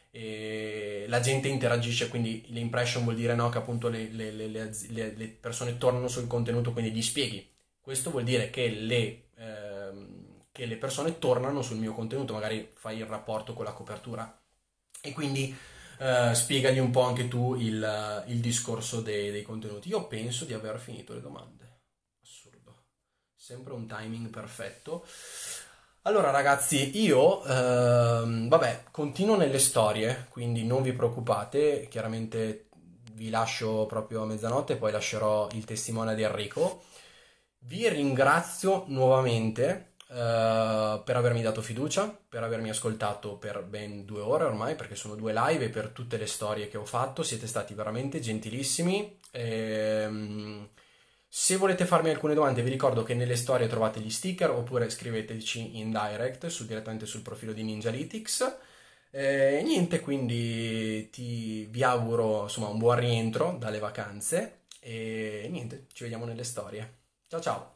[1.09, 4.49] la gente interagisce, quindi l'impression vuol dire no, che appunto le, le, le,
[4.89, 7.49] le, persone tornano sul contenuto, quindi gli spieghi.
[7.81, 12.99] Questo vuol dire che le, ehm, che le persone tornano sul mio contenuto, magari fai
[12.99, 14.41] il rapporto con la copertura
[15.01, 15.55] e quindi
[15.99, 19.89] eh, spiegagli un po' anche tu il, il discorso dei, dei contenuti.
[19.89, 21.81] Io penso di aver finito le domande.
[22.23, 22.85] Assurdo.
[23.35, 25.07] Sempre un timing perfetto.
[26.07, 32.69] Allora ragazzi, io ehm, vabbè, continuo nelle storie, quindi non vi preoccupate, chiaramente
[33.15, 36.85] vi lascio proprio a mezzanotte, poi lascerò il testimone di Enrico.
[37.59, 44.45] Vi ringrazio nuovamente eh, per avermi dato fiducia, per avermi ascoltato per ben due ore
[44.45, 47.75] ormai, perché sono due live e per tutte le storie che ho fatto, siete stati
[47.75, 49.19] veramente gentilissimi.
[49.33, 50.69] Ehm,
[51.39, 55.79] se volete farmi alcune domande, vi ricordo che nelle storie trovate gli sticker oppure scriveteci
[55.79, 58.57] in direct su, direttamente sul profilo di Ninjalytics.
[59.11, 66.05] E niente, quindi ti, vi auguro insomma un buon rientro dalle vacanze e niente, ci
[66.05, 67.01] vediamo nelle storie.
[67.29, 67.76] Ciao ciao!